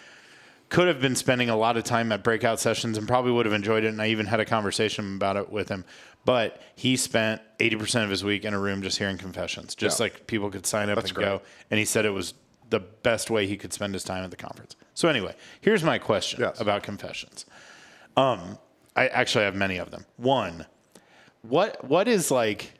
could 0.70 0.88
have 0.88 1.00
been 1.00 1.14
spending 1.14 1.50
a 1.50 1.56
lot 1.56 1.76
of 1.76 1.84
time 1.84 2.10
at 2.12 2.22
breakout 2.24 2.58
sessions 2.58 2.96
and 2.96 3.06
probably 3.06 3.32
would 3.32 3.44
have 3.44 3.52
enjoyed 3.52 3.84
it 3.84 3.88
and 3.88 4.00
I 4.00 4.06
even 4.08 4.24
had 4.26 4.40
a 4.40 4.46
conversation 4.46 5.16
about 5.16 5.36
it 5.36 5.50
with 5.52 5.68
him. 5.68 5.84
But 6.24 6.60
he 6.74 6.96
spent 6.96 7.42
80% 7.58 8.04
of 8.04 8.10
his 8.10 8.24
week 8.24 8.44
in 8.46 8.54
a 8.54 8.58
room 8.58 8.80
just 8.82 8.96
hearing 8.98 9.18
confessions. 9.18 9.74
Just 9.74 9.98
Yeah. 10.00 10.04
like 10.04 10.26
people 10.26 10.50
could 10.50 10.64
sign 10.64 10.88
up 10.88 10.96
That's 10.96 11.08
and 11.10 11.16
great. 11.16 11.24
go. 11.26 11.42
And 11.70 11.78
he 11.78 11.84
said 11.84 12.06
it 12.06 12.10
was 12.10 12.32
the 12.70 12.80
best 12.80 13.30
way 13.30 13.46
he 13.46 13.56
could 13.56 13.72
spend 13.72 13.92
his 13.94 14.04
time 14.04 14.24
at 14.24 14.30
the 14.30 14.36
conference. 14.36 14.76
So 14.94 15.08
anyway, 15.08 15.34
here's 15.60 15.82
my 15.84 15.98
question 15.98 16.40
Yes. 16.40 16.60
about 16.60 16.82
confessions. 16.82 17.46
Um 18.16 18.58
I 18.96 19.06
actually 19.08 19.44
have 19.44 19.54
many 19.54 19.76
of 19.78 19.90
them. 19.90 20.04
One, 20.16 20.66
what 21.42 21.84
what 21.84 22.08
is 22.08 22.30
like 22.30 22.72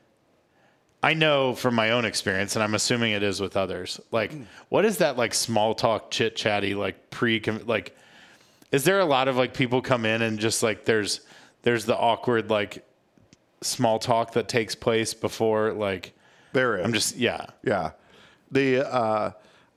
I 1.03 1.13
know 1.15 1.55
from 1.55 1.73
my 1.73 1.91
own 1.91 2.05
experience, 2.05 2.55
and 2.55 2.61
I'm 2.61 2.75
assuming 2.75 3.13
it 3.13 3.23
is 3.23 3.41
with 3.41 3.57
others. 3.57 3.99
Like, 4.11 4.33
what 4.69 4.85
is 4.85 4.97
that 4.99 5.17
like 5.17 5.33
small 5.33 5.73
talk, 5.73 6.11
chit 6.11 6.35
chatty, 6.35 6.75
like 6.75 7.09
pre, 7.09 7.41
like, 7.65 7.97
is 8.71 8.83
there 8.83 8.99
a 8.99 9.05
lot 9.05 9.27
of 9.27 9.35
like 9.35 9.55
people 9.55 9.81
come 9.81 10.05
in 10.05 10.21
and 10.21 10.37
just 10.37 10.61
like 10.61 10.85
there's 10.85 11.21
there's 11.63 11.85
the 11.85 11.97
awkward 11.97 12.51
like 12.51 12.85
small 13.61 13.97
talk 13.97 14.33
that 14.33 14.47
takes 14.47 14.75
place 14.75 15.15
before 15.15 15.73
like 15.73 16.13
There 16.53 16.77
is. 16.77 16.85
I'm 16.85 16.93
just 16.93 17.15
yeah 17.17 17.47
Yeah. 17.63 17.91
The 18.51 18.85
uh, 18.87 19.31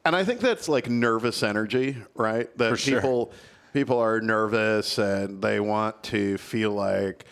and 0.04 0.14
I 0.14 0.24
think 0.24 0.40
that's 0.40 0.68
like 0.68 0.88
nervous 0.88 1.42
energy, 1.42 1.96
right? 2.14 2.56
That 2.58 2.70
For 2.70 2.76
sure. 2.76 3.00
people 3.00 3.32
people 3.72 3.98
are 3.98 4.20
nervous 4.20 4.98
and 4.98 5.42
they 5.42 5.60
want 5.60 6.02
to 6.04 6.38
feel 6.38 6.70
like 6.72 7.24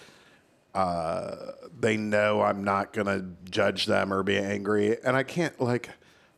uh, 0.75 1.53
they 1.79 1.97
know 1.97 2.41
I'm 2.41 2.65
not 2.65 2.93
going 2.93 3.07
to 3.07 3.27
judge 3.51 3.87
them 3.87 4.13
or 4.13 4.23
be 4.23 4.39
angry, 4.39 4.97
and 5.05 5.17
I 5.17 5.23
can't 5.23 5.61
like. 5.61 5.91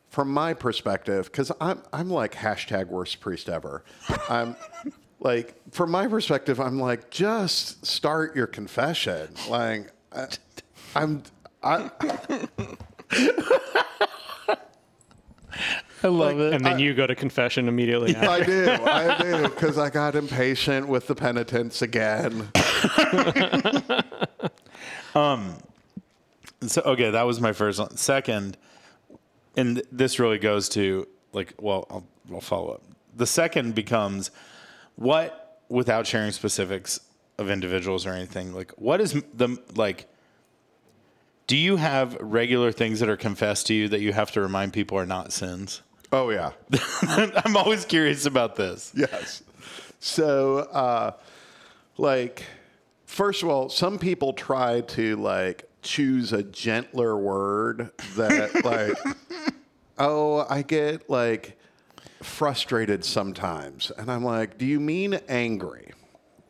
From 0.09 0.31
my 0.31 0.55
perspective, 0.55 1.25
because 1.25 1.51
I'm 1.61 1.83
I'm 1.93 2.09
like 2.09 2.35
hashtag 2.37 2.87
worst 2.87 3.19
priest 3.21 3.49
ever. 3.49 3.83
I'm 4.29 4.55
like 5.19 5.57
from 5.73 5.91
my 5.91 6.07
perspective, 6.07 6.61
I'm 6.61 6.79
like 6.79 7.11
just 7.11 7.85
start 7.85 8.37
your 8.37 8.47
confession. 8.47 9.31
Like 9.49 9.91
I, 10.13 10.29
I'm 10.95 11.25
I, 11.65 11.91
I 16.05 16.09
love 16.09 16.39
it. 16.39 16.53
And 16.53 16.65
then 16.65 16.79
you 16.79 16.95
go 16.95 17.07
to 17.07 17.15
confession 17.15 17.67
immediately 17.67 18.15
after. 18.15 18.31
I 18.31 18.45
do. 18.45 18.71
I 18.85 19.19
do. 19.23 19.43
Because 19.49 19.79
I 19.79 19.91
got 19.91 20.15
impatient 20.15 20.87
with 20.87 21.07
the 21.07 21.15
penitents 21.15 21.83
again. 21.83 22.51
Um, 25.15 25.59
so 26.63 26.83
okay, 26.83 27.11
that 27.11 27.23
was 27.23 27.41
my 27.41 27.53
first 27.53 27.79
one. 27.79 27.97
Second, 27.97 28.57
and 29.57 29.83
this 29.93 30.19
really 30.19 30.39
goes 30.39 30.69
to 30.71 31.07
like, 31.33 31.55
well, 31.61 31.87
I'll, 31.91 32.07
I'll 32.33 32.41
follow 32.41 32.73
up. 32.73 32.83
The 33.17 33.27
second 33.27 33.75
becomes 33.75 34.31
what, 34.97 35.63
without 35.69 36.07
sharing 36.07 36.33
specifics 36.33 37.01
of 37.39 37.51
individuals 37.51 38.07
or 38.07 38.13
anything, 38.13 38.53
like 38.53 38.73
what 38.73 39.01
is 39.01 39.13
the 39.35 39.59
like. 39.75 40.09
Do 41.47 41.57
you 41.59 41.77
have 41.77 42.17
regular 42.21 42.73
things 42.73 43.01
that 43.01 43.09
are 43.09 43.19
confessed 43.19 43.67
to 43.67 43.75
you 43.75 43.89
that 43.89 44.01
you 44.01 44.15
have 44.15 44.31
to 44.33 44.41
remind 44.41 44.73
people 44.73 44.99
are 44.99 45.05
not 45.05 45.31
sins? 45.31 45.83
Oh, 46.15 46.31
yeah. 46.31 46.53
I'm 47.45 47.57
always 47.57 47.85
curious 47.85 48.25
about 48.25 48.55
this. 48.55 48.93
Yes. 48.95 49.43
So, 49.99 50.59
uh, 50.59 51.13
like, 51.99 52.45
first 53.05 53.43
of 53.43 53.49
all, 53.49 53.69
some 53.69 53.99
people 53.99 54.33
try 54.33 54.83
to, 54.83 55.17
like, 55.17 55.69
choose 55.83 56.33
a 56.33 56.45
gentler 56.45 57.17
word 57.17 57.91
that, 58.17 58.65
like, 58.65 58.97
oh, 59.99 60.47
I 60.49 60.63
get 60.63 61.09
like 61.09 61.59
frustrated 62.23 63.05
sometimes. 63.05 63.91
And 63.97 64.11
I'm 64.11 64.25
like, 64.25 64.59
do 64.59 64.67
you 64.67 64.81
mean 64.81 65.15
angry? 65.29 65.93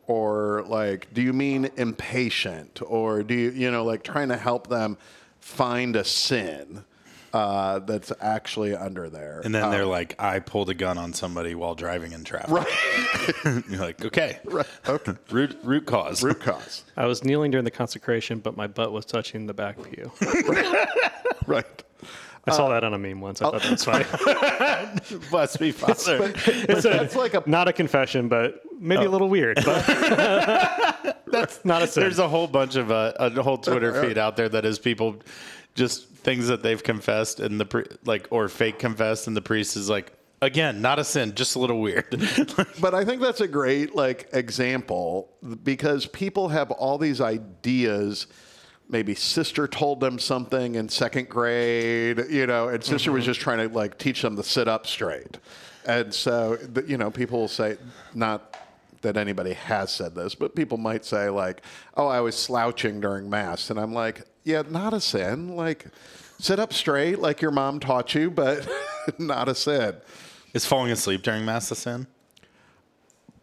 Or 0.07 0.63
like, 0.67 1.13
do 1.13 1.21
you 1.21 1.33
mean 1.33 1.69
impatient? 1.77 2.81
Or 2.85 3.23
do 3.23 3.33
you, 3.33 3.49
you 3.51 3.71
know, 3.71 3.83
like 3.83 4.03
trying 4.03 4.29
to 4.29 4.37
help 4.37 4.67
them 4.67 4.97
find 5.39 5.95
a 5.95 6.03
sin 6.03 6.85
uh, 7.35 7.79
that's 7.79 8.13
actually 8.21 8.73
under 8.73 9.09
there? 9.09 9.41
And 9.43 9.53
then 9.53 9.69
they're 9.69 9.85
like, 9.85 10.15
I 10.17 10.39
pulled 10.39 10.69
a 10.69 10.73
gun 10.73 10.97
on 10.97 11.11
somebody 11.11 11.53
while 11.53 11.75
driving 11.75 12.13
in 12.13 12.23
traffic. 12.23 12.49
right, 12.49 13.65
You're 13.69 13.81
like, 13.81 14.05
okay. 14.05 14.39
right, 14.45 14.65
okay. 14.87 15.15
Root, 15.29 15.57
root 15.61 15.85
cause. 15.85 16.23
Root 16.23 16.39
cause. 16.39 16.85
I 16.97 17.05
was 17.07 17.25
kneeling 17.25 17.51
during 17.51 17.65
the 17.65 17.71
consecration, 17.71 18.39
but 18.39 18.55
my 18.55 18.67
butt 18.67 18.93
was 18.93 19.05
touching 19.05 19.47
the 19.47 19.53
back 19.53 19.77
pew. 19.83 20.11
Right. 21.47 21.83
I 22.47 22.51
saw 22.51 22.69
that 22.69 22.83
on 22.83 22.95
a 22.95 22.97
meme 22.97 23.21
once. 23.21 23.39
I 23.39 23.51
thought 23.51 23.61
that's 23.61 23.83
funny. 23.85 24.05
Bless 25.29 25.59
me, 25.59 25.71
Father. 25.71 26.33
it's 26.33 26.85
a, 26.85 26.89
That's 26.89 27.15
like 27.15 27.35
a 27.35 27.43
not 27.45 27.67
a 27.67 27.73
confession, 27.73 28.27
but 28.29 28.61
maybe 28.79 29.05
a 29.05 29.09
little 29.09 29.29
weird. 29.29 29.59
But 29.63 31.23
that's 31.27 31.63
not 31.65 31.83
a 31.83 31.87
sin. 31.87 32.01
There's 32.01 32.17
a 32.17 32.27
whole 32.27 32.47
bunch 32.47 32.77
of 32.77 32.89
uh, 32.89 33.13
a 33.19 33.43
whole 33.43 33.59
Twitter 33.59 34.01
feed 34.01 34.17
out 34.17 34.37
there 34.37 34.49
that 34.49 34.65
is 34.65 34.79
people 34.79 35.17
just 35.75 36.07
things 36.25 36.47
that 36.47 36.63
they've 36.63 36.81
confessed 36.81 37.39
and 37.39 37.59
the 37.59 37.65
pri- 37.65 37.85
like 38.03 38.27
or 38.31 38.49
fake 38.49 38.79
confessed 38.79 39.27
and 39.27 39.37
the 39.37 39.41
priest 39.43 39.77
is 39.77 39.91
like 39.91 40.11
again 40.41 40.81
not 40.81 40.97
a 40.97 41.03
sin 41.03 41.35
just 41.35 41.55
a 41.55 41.59
little 41.59 41.79
weird. 41.79 42.05
But 42.81 42.95
I 42.95 43.05
think 43.05 43.21
that's 43.21 43.41
a 43.41 43.47
great 43.47 43.95
like 43.95 44.27
example 44.33 45.29
because 45.63 46.07
people 46.07 46.49
have 46.49 46.71
all 46.71 46.97
these 46.97 47.21
ideas. 47.21 48.25
Maybe 48.89 49.15
sister 49.15 49.67
told 49.67 49.99
them 49.99 50.19
something 50.19 50.75
in 50.75 50.89
second 50.89 51.29
grade, 51.29 52.23
you 52.29 52.45
know, 52.47 52.69
and 52.69 52.83
sister 52.83 53.11
was 53.11 53.21
mm-hmm. 53.21 53.31
just 53.31 53.39
trying 53.39 53.69
to 53.69 53.73
like 53.73 53.97
teach 53.97 54.21
them 54.21 54.35
to 54.35 54.43
sit 54.43 54.67
up 54.67 54.85
straight. 54.85 55.37
And 55.87 56.13
so, 56.13 56.57
you 56.87 56.97
know, 56.97 57.11
people 57.11 57.39
will 57.39 57.47
say, 57.47 57.77
not 58.15 58.55
that 59.01 59.17
anybody 59.17 59.53
has 59.53 59.91
said 59.91 60.15
this, 60.15 60.33
but 60.33 60.55
people 60.55 60.77
might 60.79 61.05
say 61.05 61.29
like, 61.29 61.61
"Oh, 61.95 62.07
I 62.07 62.21
was 62.21 62.35
slouching 62.35 62.99
during 62.99 63.29
mass," 63.29 63.69
and 63.69 63.79
I'm 63.79 63.93
like, 63.93 64.23
"Yeah, 64.45 64.63
not 64.69 64.93
a 64.93 65.01
sin. 65.01 65.55
Like, 65.57 65.87
sit 66.39 66.57
up 66.59 66.71
straight, 66.71 67.19
like 67.19 67.41
your 67.41 67.51
mom 67.51 67.81
taught 67.81 68.15
you, 68.15 68.31
but 68.31 68.65
not 69.19 69.49
a 69.49 69.55
sin." 69.55 69.95
is 70.53 70.65
falling 70.65 70.89
asleep 70.89 71.21
during 71.21 71.43
mass 71.43 71.69
a 71.71 71.75
sin? 71.75 72.07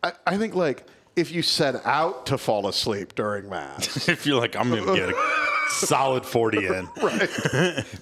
I, 0.02 0.12
I 0.26 0.38
think 0.38 0.54
like 0.54 0.86
if 1.14 1.30
you 1.30 1.42
set 1.42 1.84
out 1.84 2.24
to 2.26 2.38
fall 2.38 2.66
asleep 2.68 3.14
during 3.14 3.50
mass, 3.50 4.08
if 4.08 4.24
you're 4.24 4.40
like 4.40 4.56
I'm 4.56 4.70
gonna 4.70 4.94
get 4.96 5.10
a 5.10 5.14
solid 5.68 6.24
40 6.24 6.66
in. 6.66 6.88
Right. 7.02 7.28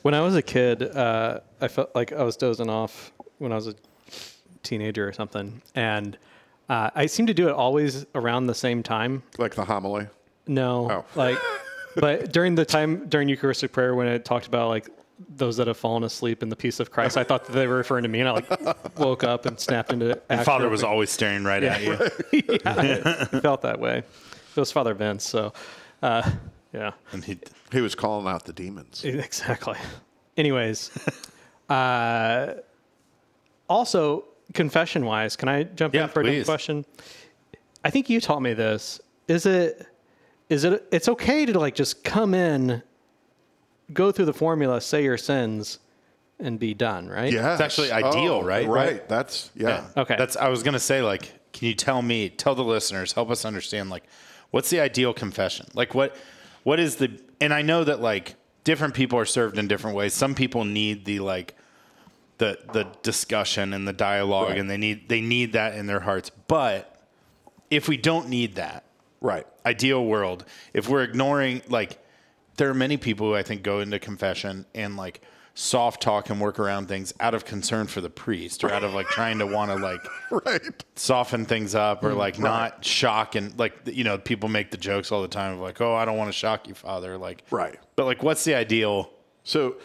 when 0.02 0.14
I 0.14 0.20
was 0.20 0.36
a 0.36 0.42
kid, 0.42 0.82
uh, 0.96 1.40
I 1.60 1.66
felt 1.68 1.92
like 1.94 2.12
I 2.12 2.22
was 2.22 2.36
dozing 2.36 2.70
off 2.70 3.12
when 3.38 3.50
I 3.50 3.56
was 3.56 3.66
a 3.66 3.74
teenager 4.62 5.08
or 5.08 5.12
something, 5.12 5.60
and 5.74 6.16
uh, 6.68 6.90
I 6.94 7.06
seem 7.06 7.26
to 7.26 7.34
do 7.34 7.48
it 7.48 7.52
always 7.52 8.06
around 8.14 8.46
the 8.46 8.54
same 8.54 8.82
time. 8.82 9.22
like 9.38 9.56
the 9.56 9.64
homily. 9.64 10.06
No, 10.46 10.88
Oh. 10.90 11.04
like, 11.16 11.38
but 11.96 12.32
during 12.32 12.54
the 12.54 12.64
time 12.64 13.08
during 13.08 13.28
Eucharistic 13.28 13.72
prayer 13.72 13.94
when 13.94 14.06
it 14.06 14.24
talked 14.24 14.46
about 14.46 14.68
like 14.68 14.88
those 15.36 15.56
that 15.58 15.66
have 15.66 15.76
fallen 15.76 16.02
asleep 16.02 16.42
in 16.42 16.48
the 16.48 16.56
peace 16.56 16.80
of 16.80 16.90
Christ, 16.90 17.18
I 17.18 17.24
thought 17.24 17.44
that 17.46 17.52
they 17.52 17.66
were 17.66 17.76
referring 17.76 18.04
to 18.04 18.08
me, 18.08 18.20
and 18.20 18.28
I 18.28 18.32
like 18.32 18.98
woke 18.98 19.22
up 19.22 19.44
and 19.46 19.58
snapped 19.60 19.92
into. 19.92 20.12
And 20.30 20.40
act 20.40 20.46
Father 20.46 20.68
was 20.68 20.82
always 20.82 21.10
staring 21.10 21.44
right 21.44 21.62
at 21.62 21.82
you. 21.82 21.92
yeah, 22.62 23.26
it 23.32 23.42
felt 23.42 23.62
that 23.62 23.78
way. 23.78 23.98
It 23.98 24.56
was 24.56 24.72
Father 24.72 24.94
Vince, 24.94 25.24
so 25.28 25.52
uh, 26.02 26.28
yeah, 26.72 26.92
And 27.12 27.24
he, 27.24 27.38
He 27.72 27.80
was 27.80 27.94
calling 27.94 28.26
out 28.26 28.44
the 28.44 28.52
demons. 28.52 29.04
exactly. 29.04 29.76
Anyways, 30.36 30.90
uh, 31.68 32.54
also 33.68 34.24
confession 34.54 35.04
wise, 35.04 35.36
can 35.36 35.48
I 35.48 35.64
jump 35.64 35.94
Yeah, 35.94 36.04
in 36.04 36.08
for 36.08 36.20
a 36.20 36.24
different 36.24 36.40
please. 36.40 36.46
question? 36.46 36.84
I 37.84 37.90
think 37.90 38.08
you 38.10 38.20
taught 38.20 38.40
me 38.42 38.54
this. 38.54 39.00
Is 39.28 39.46
it? 39.46 39.86
Is 40.50 40.64
it? 40.64 40.86
It's 40.92 41.08
okay 41.08 41.46
to 41.46 41.58
like 41.58 41.74
just 41.74 42.04
come 42.04 42.34
in, 42.34 42.82
go 43.92 44.12
through 44.12 44.26
the 44.26 44.34
formula, 44.34 44.80
say 44.80 45.02
your 45.04 45.16
sins, 45.16 45.78
and 46.38 46.58
be 46.58 46.74
done, 46.74 47.08
right? 47.08 47.32
Yeah, 47.32 47.52
It's 47.52 47.60
actually 47.62 47.92
ideal, 47.92 48.34
oh, 48.34 48.42
right? 48.42 48.66
Right. 48.68 49.08
That's 49.08 49.50
yeah. 49.54 49.86
Okay. 49.96 50.16
That's 50.18 50.36
I 50.36 50.48
was 50.48 50.62
gonna 50.62 50.78
say 50.80 51.00
like, 51.02 51.32
can 51.52 51.68
you 51.68 51.74
tell 51.74 52.02
me, 52.02 52.28
tell 52.28 52.54
the 52.54 52.64
listeners, 52.64 53.12
help 53.12 53.30
us 53.30 53.44
understand 53.44 53.88
like, 53.90 54.04
what's 54.50 54.68
the 54.70 54.80
ideal 54.80 55.14
confession? 55.14 55.66
Like 55.74 55.94
what, 55.94 56.16
what 56.64 56.78
is 56.80 56.96
the? 56.96 57.18
And 57.40 57.54
I 57.54 57.62
know 57.62 57.84
that 57.84 58.00
like 58.00 58.34
different 58.64 58.94
people 58.94 59.18
are 59.18 59.24
served 59.24 59.56
in 59.56 59.68
different 59.68 59.96
ways. 59.96 60.12
Some 60.14 60.34
people 60.34 60.64
need 60.64 61.04
the 61.04 61.20
like, 61.20 61.54
the 62.38 62.58
the 62.72 62.88
discussion 63.02 63.72
and 63.72 63.86
the 63.86 63.92
dialogue, 63.92 64.48
Right. 64.50 64.58
and 64.58 64.68
they 64.68 64.76
need 64.78 65.08
they 65.08 65.20
need 65.20 65.52
that 65.52 65.76
in 65.76 65.86
their 65.86 66.00
hearts. 66.00 66.30
But 66.48 67.00
if 67.70 67.86
we 67.86 67.96
don't 67.96 68.28
need 68.28 68.56
that, 68.56 68.84
Right. 69.20 69.46
ideal 69.66 70.04
world, 70.04 70.44
if 70.74 70.88
we're 70.88 71.02
ignoring 71.02 71.62
like 71.68 71.98
there 72.56 72.68
are 72.70 72.74
many 72.74 72.96
people 72.96 73.28
who 73.28 73.34
I 73.34 73.42
think 73.42 73.62
go 73.62 73.80
into 73.80 73.98
confession 73.98 74.66
and 74.74 74.96
like 74.96 75.20
soft 75.54 76.00
talk 76.00 76.30
and 76.30 76.40
work 76.40 76.58
around 76.58 76.86
things 76.88 77.12
out 77.20 77.34
of 77.34 77.44
concern 77.44 77.86
for 77.86 78.00
the 78.00 78.08
priest 78.08 78.62
or 78.64 78.70
out 78.72 78.84
of 78.84 78.94
like 78.94 79.06
trying 79.08 79.38
to 79.40 79.46
want 79.46 79.70
to 79.70 79.76
like 79.76 80.00
Right. 80.46 80.84
soften 80.94 81.44
things 81.44 81.74
up 81.74 82.04
or 82.04 82.10
mm, 82.12 82.16
like 82.16 82.38
not 82.38 82.84
shock 82.84 83.34
and 83.34 83.58
like 83.58 83.74
you 83.86 84.04
know 84.04 84.16
people 84.16 84.48
make 84.48 84.70
the 84.70 84.76
jokes 84.76 85.10
all 85.12 85.20
the 85.22 85.28
time 85.28 85.52
of 85.54 85.60
like 85.60 85.80
oh 85.80 85.94
I 85.94 86.04
don't 86.04 86.16
want 86.16 86.28
to 86.28 86.32
shock 86.36 86.68
you 86.68 86.74
father 86.74 87.18
like 87.18 87.42
Right. 87.50 87.78
but 87.96 88.06
like 88.06 88.22
what's 88.22 88.44
the 88.44 88.54
ideal 88.54 89.10
So 89.42 89.76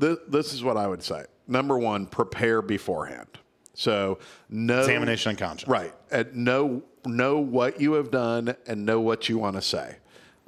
th- 0.00 0.18
this 0.28 0.52
is 0.52 0.62
what 0.62 0.76
I 0.76 0.86
would 0.86 1.02
say. 1.02 1.24
Number 1.48 1.78
one, 1.78 2.06
prepare 2.06 2.62
beforehand. 2.62 3.28
So 3.74 4.18
know 4.48 4.80
examination 4.80 5.30
on 5.30 5.36
conscience 5.36 5.68
Right. 5.68 5.92
And 6.10 6.34
know 6.34 6.82
know 7.06 7.38
what 7.38 7.80
you 7.80 7.92
have 7.94 8.10
done 8.10 8.54
and 8.66 8.86
know 8.86 9.00
what 9.00 9.28
you 9.28 9.36
want 9.38 9.56
to 9.56 9.62
say, 9.62 9.96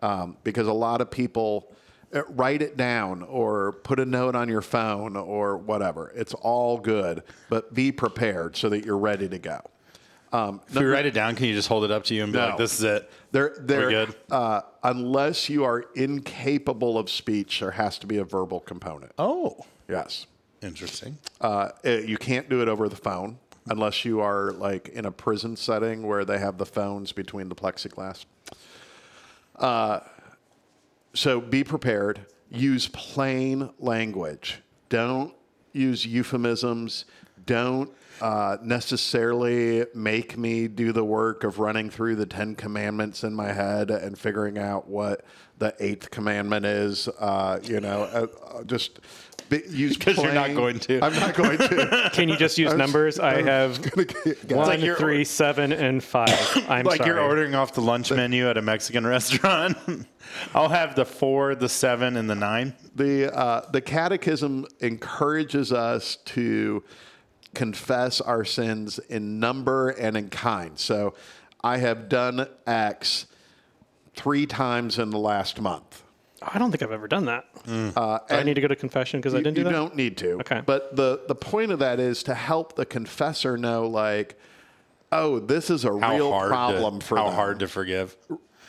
um, 0.00 0.36
because 0.44 0.66
a 0.68 0.72
lot 0.72 1.00
of 1.00 1.10
people 1.10 1.70
uh, 2.14 2.22
write 2.30 2.62
it 2.62 2.76
down 2.78 3.22
or 3.24 3.72
put 3.72 3.98
a 4.00 4.06
note 4.06 4.34
on 4.34 4.48
your 4.48 4.62
phone 4.62 5.16
or 5.16 5.56
whatever. 5.58 6.12
It's 6.14 6.32
all 6.34 6.78
good, 6.78 7.22
but 7.50 7.74
be 7.74 7.92
prepared 7.92 8.56
so 8.56 8.68
that 8.70 8.84
you're 8.86 8.96
ready 8.96 9.28
to 9.28 9.38
go. 9.38 9.60
Um, 10.32 10.60
if 10.68 10.74
you 10.76 10.90
write 10.90 11.06
it 11.06 11.14
down 11.14 11.34
can 11.36 11.46
you 11.46 11.54
just 11.54 11.68
hold 11.68 11.84
it 11.84 11.90
up 11.90 12.04
to 12.04 12.14
you 12.14 12.24
and 12.24 12.32
be 12.32 12.38
No. 12.38 12.48
like 12.48 12.56
this 12.58 12.74
is 12.78 12.82
it 12.84 13.10
There, 13.32 13.54
there. 13.60 13.88
good? 13.90 14.16
Uh, 14.30 14.62
unless 14.82 15.48
you 15.48 15.64
are 15.64 15.84
incapable 15.94 16.98
of 16.98 17.08
speech, 17.10 17.60
there 17.60 17.70
has 17.72 17.98
to 17.98 18.06
be 18.06 18.16
a 18.18 18.24
verbal 18.24 18.60
component. 18.60 19.12
oh 19.18 19.64
Yes. 19.88 20.26
Interesting 20.62 21.18
Uh, 21.40 21.70
it- 21.84 22.08
you 22.08 22.16
can't 22.18 22.48
do 22.48 22.62
it 22.62 22.68
over 22.68 22.88
the 22.88 22.96
phone 22.96 23.38
unless 23.68 24.04
you 24.04 24.20
are 24.20 24.52
like 24.52 24.88
in 24.88 25.04
a 25.04 25.10
prison 25.12 25.56
setting 25.56 26.06
where 26.06 26.24
they 26.24 26.38
have 26.38 26.56
the 26.58 26.66
phones 26.66 27.12
between 27.12 27.48
the 27.48 27.54
plexiglass. 27.54 28.24
Uh, 29.56 30.00
so 31.14 31.40
be 31.40 31.64
prepared. 31.64 32.26
Use 32.50 32.88
plain 32.88 33.70
language. 33.78 34.62
Don't 34.88 35.34
use 35.72 36.06
euphemisms. 36.06 37.04
Don't 37.44 37.90
uh, 38.20 38.56
necessarily 38.62 39.86
make 39.94 40.36
me 40.38 40.68
do 40.68 40.92
the 40.92 41.04
work 41.04 41.44
of 41.44 41.58
running 41.58 41.90
through 41.90 42.16
the 42.16 42.26
Ten 42.26 42.54
Commandments 42.54 43.24
in 43.24 43.34
my 43.34 43.52
head 43.52 43.90
and 43.90 44.18
figuring 44.18 44.58
out 44.58 44.88
what 44.88 45.24
the 45.58 45.74
eighth 45.80 46.10
commandment 46.10 46.66
is. 46.66 47.08
Uh, 47.08 47.58
you 47.62 47.80
know, 47.80 48.02
uh, 48.02 48.26
uh, 48.58 48.64
just 48.64 49.00
be, 49.48 49.62
use 49.68 49.96
'Cause 49.98 50.16
you're 50.18 50.32
not 50.32 50.54
going 50.54 50.78
to. 50.80 51.00
I'm 51.04 51.14
not 51.14 51.34
going 51.34 51.58
to. 51.58 52.10
Can 52.14 52.28
you 52.28 52.36
just 52.36 52.58
use 52.58 52.72
numbers? 52.74 53.18
I 53.18 53.42
have 53.42 53.78
one, 54.50 54.66
like 54.66 54.96
three, 54.98 55.24
seven, 55.24 55.72
and 55.72 56.02
five. 56.02 56.28
I'm 56.68 56.84
like 56.84 56.98
sorry. 56.98 57.10
you're 57.10 57.20
ordering 57.20 57.54
off 57.54 57.72
the 57.74 57.80
lunch 57.80 58.10
menu 58.10 58.48
at 58.48 58.56
a 58.56 58.62
Mexican 58.62 59.06
restaurant. 59.06 59.76
I'll 60.54 60.68
have 60.68 60.94
the 60.96 61.04
four, 61.04 61.54
the 61.54 61.68
seven, 61.68 62.16
and 62.16 62.28
the 62.28 62.34
nine. 62.34 62.74
the 62.94 63.34
uh, 63.34 63.70
the 63.70 63.80
catechism 63.80 64.66
encourages 64.80 65.72
us 65.72 66.16
to 66.26 66.82
confess 67.56 68.20
our 68.20 68.44
sins 68.44 68.98
in 69.08 69.40
number 69.40 69.88
and 69.88 70.14
in 70.16 70.28
kind. 70.28 70.78
So 70.78 71.14
I 71.64 71.78
have 71.78 72.08
done 72.10 72.46
X 72.66 73.26
three 74.14 74.44
times 74.46 74.98
in 74.98 75.08
the 75.10 75.18
last 75.18 75.58
month. 75.60 76.02
I 76.42 76.58
don't 76.58 76.70
think 76.70 76.82
I've 76.82 76.92
ever 76.92 77.08
done 77.08 77.24
that. 77.24 77.46
Uh, 77.66 78.18
Do 78.28 78.34
I 78.36 78.42
need 78.42 78.54
to 78.54 78.60
go 78.60 78.68
to 78.68 78.76
confession 78.76 79.20
because 79.20 79.34
I 79.34 79.38
didn't 79.38 79.54
do 79.54 79.60
you 79.62 79.64
that. 79.64 79.72
don't 79.72 79.96
need 79.96 80.18
to. 80.18 80.32
Okay. 80.40 80.60
But 80.64 80.94
the 80.94 81.22
the 81.26 81.34
point 81.34 81.72
of 81.72 81.78
that 81.78 81.98
is 81.98 82.22
to 82.24 82.34
help 82.34 82.76
the 82.76 82.84
confessor 82.84 83.56
know, 83.56 83.86
like, 83.88 84.38
oh, 85.10 85.38
this 85.40 85.70
is 85.70 85.84
a 85.86 85.98
How 85.98 86.14
real 86.14 86.30
problem 86.30 87.00
to, 87.00 87.06
for 87.06 87.16
how 87.16 87.24
them. 87.26 87.34
hard 87.34 87.58
to 87.60 87.68
forgive. 87.68 88.16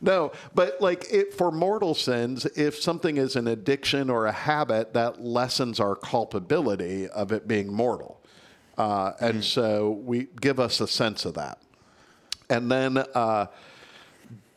No, 0.00 0.32
but 0.54 0.80
like 0.80 1.06
it, 1.10 1.34
for 1.34 1.50
mortal 1.50 1.94
sins, 1.94 2.46
if 2.56 2.80
something 2.80 3.16
is 3.16 3.36
an 3.36 3.46
addiction 3.48 4.10
or 4.10 4.26
a 4.26 4.32
habit, 4.32 4.92
that 4.94 5.20
lessens 5.20 5.80
our 5.80 5.96
culpability 5.96 7.08
of 7.08 7.32
it 7.32 7.48
being 7.48 7.72
mortal. 7.72 8.20
Uh, 8.76 9.12
and 9.20 9.42
so 9.42 9.90
we 10.04 10.28
give 10.40 10.60
us 10.60 10.80
a 10.80 10.86
sense 10.86 11.24
of 11.24 11.34
that. 11.34 11.58
And 12.48 12.70
then 12.70 12.98
uh, 12.98 13.46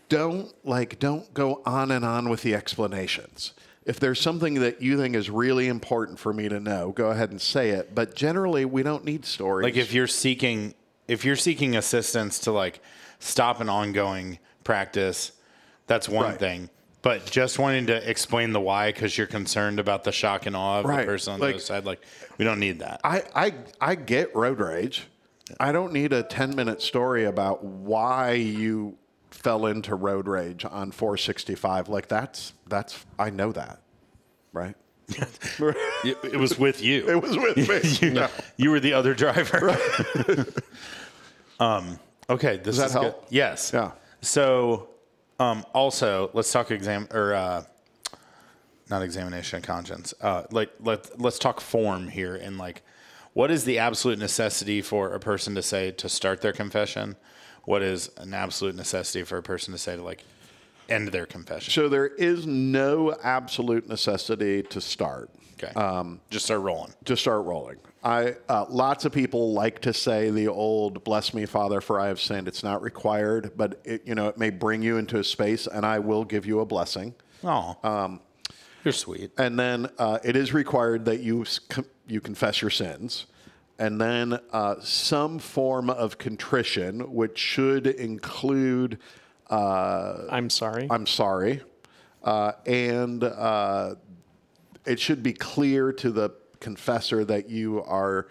don't 0.09 0.53
like 0.63 0.99
don't 0.99 1.33
go 1.33 1.61
on 1.65 1.89
and 1.91 2.05
on 2.05 2.29
with 2.29 2.43
the 2.43 2.53
explanations. 2.53 3.53
if 3.85 3.99
there's 3.99 4.21
something 4.21 4.55
that 4.55 4.81
you 4.81 4.97
think 4.97 5.15
is 5.15 5.29
really 5.29 5.67
important 5.67 6.19
for 6.19 6.33
me 6.33 6.47
to 6.47 6.59
know, 6.59 6.91
go 6.91 7.09
ahead 7.09 7.31
and 7.31 7.41
say 7.41 7.69
it. 7.71 7.95
But 7.95 8.15
generally, 8.15 8.65
we 8.65 8.83
don't 8.83 9.03
need 9.03 9.25
stories. 9.25 9.63
Like 9.63 9.77
if 9.77 9.93
you're 9.93 10.07
seeking 10.07 10.75
if 11.07 11.25
you're 11.25 11.35
seeking 11.35 11.75
assistance 11.75 12.39
to 12.39 12.51
like 12.51 12.79
stop 13.19 13.59
an 13.59 13.69
ongoing 13.69 14.39
practice, 14.63 15.31
that's 15.87 16.07
one 16.09 16.25
Right. 16.31 16.39
thing. 16.39 16.69
But 17.01 17.25
just 17.25 17.57
wanting 17.57 17.87
to 17.87 18.09
explain 18.09 18.53
the 18.53 18.61
why 18.61 18.91
because 18.91 19.17
you're 19.17 19.25
concerned 19.27 19.79
about 19.79 20.03
the 20.03 20.11
shock 20.11 20.45
and 20.45 20.55
awe 20.55 20.79
of 20.79 20.85
Right. 20.85 20.99
the 21.01 21.05
person 21.05 21.33
on 21.33 21.39
Like- 21.39 21.49
the 21.49 21.55
other 21.55 21.63
side, 21.63 21.85
like 21.85 22.01
we 22.37 22.45
don't 22.45 22.59
need 22.59 22.79
that. 22.79 23.01
I, 23.03 23.23
I, 23.35 23.53
I 23.79 23.95
get 23.95 24.35
road 24.35 24.59
rage. 24.59 25.07
I 25.59 25.71
don't 25.71 25.91
need 25.93 26.13
a 26.13 26.23
10 26.23 26.55
minute 26.55 26.81
story 26.81 27.25
about 27.25 27.63
why 27.63 28.33
you 28.33 28.97
fell 29.31 29.65
into 29.65 29.95
road 29.95 30.27
rage 30.27 30.63
on 30.63 30.91
465. 30.91 31.89
Like 31.89 32.07
that's, 32.07 32.53
that's, 32.67 33.03
I 33.17 33.31
know 33.31 33.51
that, 33.51 33.79
right? 34.53 34.75
it, 35.09 36.17
it 36.23 36.37
was 36.39 36.57
with 36.57 36.81
you. 36.81 37.05
It 37.09 37.21
was 37.21 37.35
with 37.35 37.57
me. 37.57 38.07
you, 38.07 38.13
No. 38.13 38.29
you 38.57 38.69
were 38.71 38.79
the 38.79 38.93
other 38.93 39.13
driver. 39.13 39.75
um, 41.59 41.99
okay, 42.29 42.57
this 42.57 42.77
that 42.77 42.87
is 42.87 42.93
good. 42.93 43.01
help? 43.03 43.25
Yes. 43.29 43.71
Yeah. 43.73 43.91
So, 44.21 44.89
um, 45.39 45.65
also, 45.73 46.29
let's 46.33 46.51
talk 46.51 46.69
exam 46.71 47.07
or 47.11 47.33
uh, 47.33 47.63
not 48.89 49.01
examination 49.01 49.57
of 49.57 49.63
conscience. 49.63 50.13
Uh, 50.21 50.43
like 50.51 50.69
let 50.79 51.19
let's 51.19 51.39
talk 51.39 51.59
form 51.59 52.09
here 52.09 52.35
and 52.35 52.57
like, 52.57 52.83
what 53.33 53.49
is 53.49 53.65
the 53.65 53.79
absolute 53.79 54.19
necessity 54.19 54.81
for 54.81 55.13
a 55.13 55.19
person 55.19 55.55
to 55.55 55.63
say 55.63 55.91
to 55.91 56.07
start 56.07 56.41
their 56.41 56.53
confession? 56.53 57.15
What 57.63 57.81
is 57.81 58.11
an 58.17 58.33
absolute 58.33 58.75
necessity 58.75 59.23
for 59.23 59.37
a 59.37 59.43
person 59.43 59.71
to 59.71 59.77
say 59.77 59.95
to 59.95 60.03
like 60.03 60.23
end 60.89 61.07
their 61.07 61.25
confession? 61.25 61.71
So 61.71 61.89
there 61.89 62.07
is 62.07 62.45
no 62.45 63.15
absolute 63.23 63.87
necessity 63.87 64.61
to 64.63 64.81
start. 64.81 65.31
Okay. 65.53 65.73
Um, 65.73 66.19
just 66.29 66.45
start 66.45 66.61
rolling. 66.61 66.93
Just 67.03 67.21
start 67.21 67.45
rolling. 67.45 67.77
I 68.03 68.35
uh, 68.49 68.65
lots 68.67 69.05
of 69.05 69.11
people 69.11 69.53
like 69.53 69.79
to 69.81 69.93
say 69.93 70.31
the 70.31 70.47
old 70.47 71.03
"Bless 71.03 71.33
me, 71.33 71.45
Father, 71.45 71.81
for 71.81 71.99
I 71.99 72.07
have 72.07 72.19
sinned." 72.19 72.47
It's 72.47 72.63
not 72.63 72.81
required, 72.81 73.51
but 73.55 73.79
it, 73.83 74.01
you 74.05 74.15
know 74.15 74.27
it 74.27 74.37
may 74.37 74.49
bring 74.49 74.81
you 74.81 74.97
into 74.97 75.19
a 75.19 75.23
space, 75.23 75.67
and 75.67 75.85
I 75.85 75.99
will 75.99 76.23
give 76.23 76.45
you 76.45 76.61
a 76.61 76.65
blessing. 76.65 77.13
Oh, 77.43 77.77
um, 77.83 78.21
you're 78.83 78.91
sweet. 78.91 79.31
and 79.37 79.59
then 79.59 79.87
uh, 79.99 80.17
it 80.23 80.35
is 80.35 80.51
required 80.53 81.05
that 81.05 81.19
you 81.19 81.45
you 82.07 82.21
confess 82.21 82.59
your 82.61 82.71
sins, 82.71 83.27
and 83.77 84.01
then 84.01 84.39
uh, 84.51 84.75
some 84.81 85.37
form 85.37 85.91
of 85.91 86.17
contrition, 86.17 87.13
which 87.13 87.37
should 87.37 87.85
include 87.85 88.97
I'm 89.51 90.49
sorry. 90.49 90.87
"I'm 90.89 91.05
sorry," 91.05 91.61
uh, 92.23 92.53
and 92.65 93.23
uh, 93.23 93.95
it 94.87 94.99
should 94.99 95.21
be 95.21 95.33
clear 95.33 95.93
to 95.93 96.09
the 96.09 96.31
confessor 96.61 97.25
that 97.25 97.49
you 97.49 97.83
are 97.83 98.27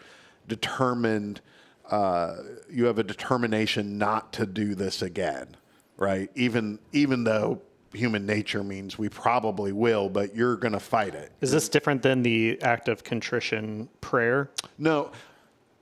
determined. 0.49 1.43
Uh, 1.91 2.37
you 2.71 2.87
have 2.87 2.99
a 2.99 3.05
determination 3.05 3.99
not 3.99 4.33
to 4.33 4.47
do 4.47 4.75
this 4.75 5.03
again, 5.03 5.57
right? 5.99 6.31
Even 6.35 6.79
even 6.93 7.25
though 7.25 7.61
human 7.93 8.25
nature 8.25 8.63
means 8.63 8.99
we 8.99 9.09
probably 9.09 9.73
will, 9.73 10.09
but 10.09 10.35
you're 10.35 10.57
going 10.57 10.73
to 10.73 10.81
fight 10.81 11.15
it. 11.15 11.33
Is 11.41 11.51
this 11.51 11.69
different 11.69 12.03
than 12.03 12.23
the 12.23 12.61
act 12.63 12.89
of 12.89 13.03
contrition 13.05 13.89
prayer? 14.01 14.51
No. 14.79 15.11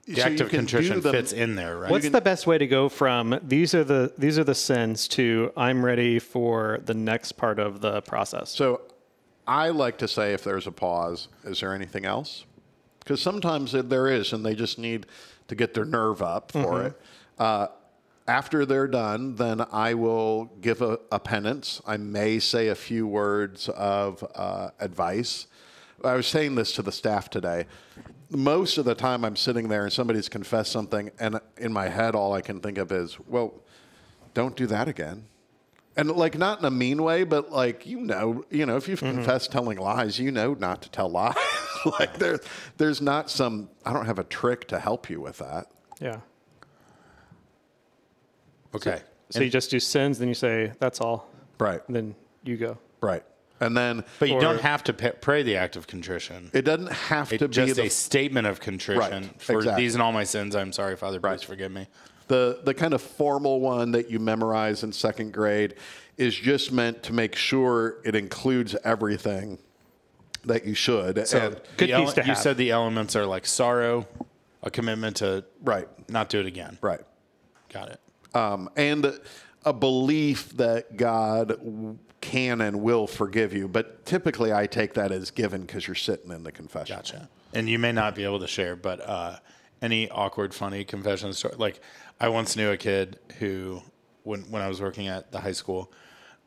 The 0.05 0.23
act 0.23 0.39
of 0.39 0.49
contrition 0.49 1.01
fits 1.03 1.33
in 1.33 1.53
there, 1.55 1.77
right? 1.77 1.91
What's 1.91 2.09
the 2.09 2.21
best 2.21 2.47
way 2.47 2.57
to 2.57 2.65
go 2.65 2.89
from 2.89 3.39
these 3.43 3.75
are 3.75 3.83
the 3.83 4.11
these 4.17 4.39
are 4.39 4.43
the 4.43 4.55
sins 4.55 5.07
to 5.09 5.51
I'm 5.55 5.85
ready 5.85 6.17
for 6.17 6.79
the 6.83 6.95
next 6.95 7.33
part 7.33 7.59
of 7.59 7.81
the 7.81 8.01
process? 8.01 8.49
So 8.49 8.81
I 9.49 9.69
like 9.69 9.97
to 9.97 10.07
say 10.07 10.33
if 10.33 10.43
there's 10.43 10.67
a 10.67 10.71
pause, 10.71 11.27
is 11.43 11.61
there 11.61 11.73
anything 11.73 12.05
else? 12.05 12.45
Because 12.99 13.19
sometimes 13.19 13.71
there 13.71 14.07
is, 14.07 14.31
and 14.31 14.45
they 14.45 14.53
just 14.53 14.77
need 14.77 15.07
to 15.47 15.55
get 15.55 15.73
their 15.73 15.85
nerve 15.85 16.21
up 16.21 16.51
for 16.51 16.83
it. 16.83 17.01
Uh, 17.39 17.67
after 18.27 18.63
they're 18.63 18.87
done, 18.87 19.33
then 19.37 19.65
I 19.71 19.95
will 19.95 20.45
give 20.61 20.83
a, 20.83 20.99
a 21.11 21.19
penance. 21.19 21.81
I 21.87 21.97
may 21.97 22.37
say 22.37 22.67
a 22.67 22.75
few 22.75 23.07
words 23.07 23.69
of 23.69 24.23
uh, 24.35 24.69
advice. 24.79 25.47
I 26.03 26.13
was 26.13 26.27
saying 26.27 26.53
this 26.53 26.71
to 26.73 26.83
the 26.83 26.91
staff 26.91 27.31
today. 27.31 27.65
Most 28.29 28.77
of 28.77 28.85
the 28.85 28.93
time, 28.93 29.25
I'm 29.25 29.35
sitting 29.35 29.67
there 29.67 29.85
and 29.85 29.91
somebody's 29.91 30.29
confessed 30.29 30.71
something, 30.71 31.09
and 31.19 31.39
in 31.57 31.73
my 31.73 31.87
head, 31.87 32.13
all 32.13 32.33
I 32.33 32.41
can 32.41 32.59
think 32.59 32.77
of 32.77 32.91
is, 32.91 33.17
well, 33.27 33.55
don't 34.35 34.55
do 34.55 34.67
that 34.67 34.87
again. 34.87 35.25
And 35.99 36.11
like 36.11 36.37
not 36.37 36.59
in 36.59 36.65
a 36.65 36.71
mean 36.71 37.03
way, 37.03 37.23
but 37.23 37.51
like 37.51 37.85
you 37.85 37.99
know, 37.99 38.45
you 38.49 38.65
know, 38.65 38.77
if 38.77 38.87
you've 38.87 38.99
mm-hmm. 38.99 39.17
confessed 39.17 39.51
telling 39.51 39.77
lies, 39.77 40.19
you 40.19 40.31
know 40.31 40.53
not 40.53 40.81
to 40.83 40.89
tell 40.89 41.09
lies. 41.09 41.35
like 41.99 42.17
there, 42.17 42.39
there's 42.77 43.01
not 43.01 43.29
some. 43.29 43.69
I 43.85 43.93
don't 43.93 44.05
have 44.05 44.19
a 44.19 44.23
trick 44.23 44.67
to 44.69 44.79
help 44.79 45.09
you 45.09 45.21
with 45.21 45.37
that. 45.39 45.67
yeah. 45.99 46.19
okay. 48.73 49.01
So 49.31 49.41
you 49.41 49.49
just 49.49 49.69
do 49.69 49.79
sins, 49.79 50.17
then 50.17 50.27
you 50.27 50.33
say 50.33 50.73
that's 50.79 50.99
all, 51.01 51.29
Right, 51.59 51.81
and 51.85 51.95
then 51.95 52.15
you 52.43 52.57
go. 52.57 52.77
right. 53.01 53.23
And 53.61 53.75
then, 53.75 54.03
But 54.19 54.29
you 54.29 54.35
Or- 54.35 54.41
don't 54.41 54.61
have 54.61 54.83
to 54.85 54.93
pray 54.93 55.43
the 55.43 55.57
act 55.57 55.75
of 55.75 55.85
contrition. 55.87 56.49
it 56.53 56.61
doesn't 56.63 56.91
have 56.91 57.31
It's 57.33 57.39
to 57.41 57.47
be 57.47 57.53
just 57.53 57.79
a 57.79 57.89
statement 57.89 58.47
of 58.47 58.59
contrition 58.61 58.99
Right, 59.23 59.41
for 59.41 59.57
exactly. 59.57 59.83
these 59.83 59.95
and 59.95 60.01
all 60.01 60.11
my 60.13 60.23
sins. 60.23 60.55
I'm 60.55 60.71
sorry, 60.71 60.95
Father. 60.95 61.19
Please 61.19 61.43
forgive 61.43 61.71
me. 61.71 61.87
the 62.27 62.59
the 62.63 62.73
kind 62.75 62.93
of 62.93 63.01
formal 63.01 63.59
one 63.59 63.91
that 63.91 64.11
you 64.11 64.19
memorize 64.19 64.83
in 64.83 64.91
second 64.93 65.33
grade 65.33 65.73
is 66.15 66.35
just 66.35 66.71
meant 66.71 67.01
to 67.03 67.11
make 67.13 67.35
sure 67.35 67.97
it 68.05 68.13
includes 68.15 68.75
everything 68.83 69.57
that 70.45 70.63
you 70.65 70.73
should. 70.75 71.17
and 71.17 71.59
Good 71.77 71.89
The 71.89 71.97
piece 71.97 72.13
to 72.13 72.21
have. 72.21 72.27
you 72.27 72.35
said 72.35 72.55
the 72.57 72.69
elements 72.71 73.15
are 73.15 73.25
like 73.25 73.45
sorrow, 73.47 74.07
a 74.61 74.69
commitment 74.69 75.17
to 75.17 75.43
right, 75.63 75.87
not 76.09 76.29
do 76.29 76.39
it 76.39 76.45
again. 76.45 76.77
right. 76.81 77.01
Got 77.73 77.89
it. 77.89 77.99
um, 78.35 78.69
and 78.77 79.19
a 79.65 79.73
belief 79.73 80.55
that 80.57 80.95
God 80.97 81.47
w- 81.49 81.97
can 82.21 82.61
and 82.61 82.81
will 82.81 83.07
forgive 83.07 83.53
you. 83.53 83.67
But 83.67 84.05
typically, 84.05 84.53
I 84.53 84.67
take 84.67 84.93
that 84.95 85.11
as 85.11 85.31
given 85.31 85.61
because 85.61 85.87
you're 85.87 85.95
sitting 85.95 86.31
in 86.31 86.43
the 86.43 86.51
confession. 86.51 86.95
Gotcha. 86.95 87.29
And 87.53 87.69
you 87.69 87.79
may 87.79 87.91
not 87.91 88.15
be 88.15 88.23
able 88.23 88.39
to 88.39 88.47
share, 88.47 88.75
but 88.75 89.01
uh, 89.07 89.37
any 89.81 90.09
awkward, 90.09 90.53
funny 90.53 90.83
confession 90.83 91.33
story. 91.33 91.55
Like 91.57 91.81
I 92.19 92.29
once 92.29 92.55
knew 92.55 92.71
a 92.71 92.77
kid 92.77 93.19
who, 93.39 93.81
when 94.23 94.41
when 94.51 94.61
I 94.61 94.67
was 94.67 94.81
working 94.81 95.07
at 95.07 95.31
the 95.31 95.39
high 95.39 95.53
school, 95.53 95.91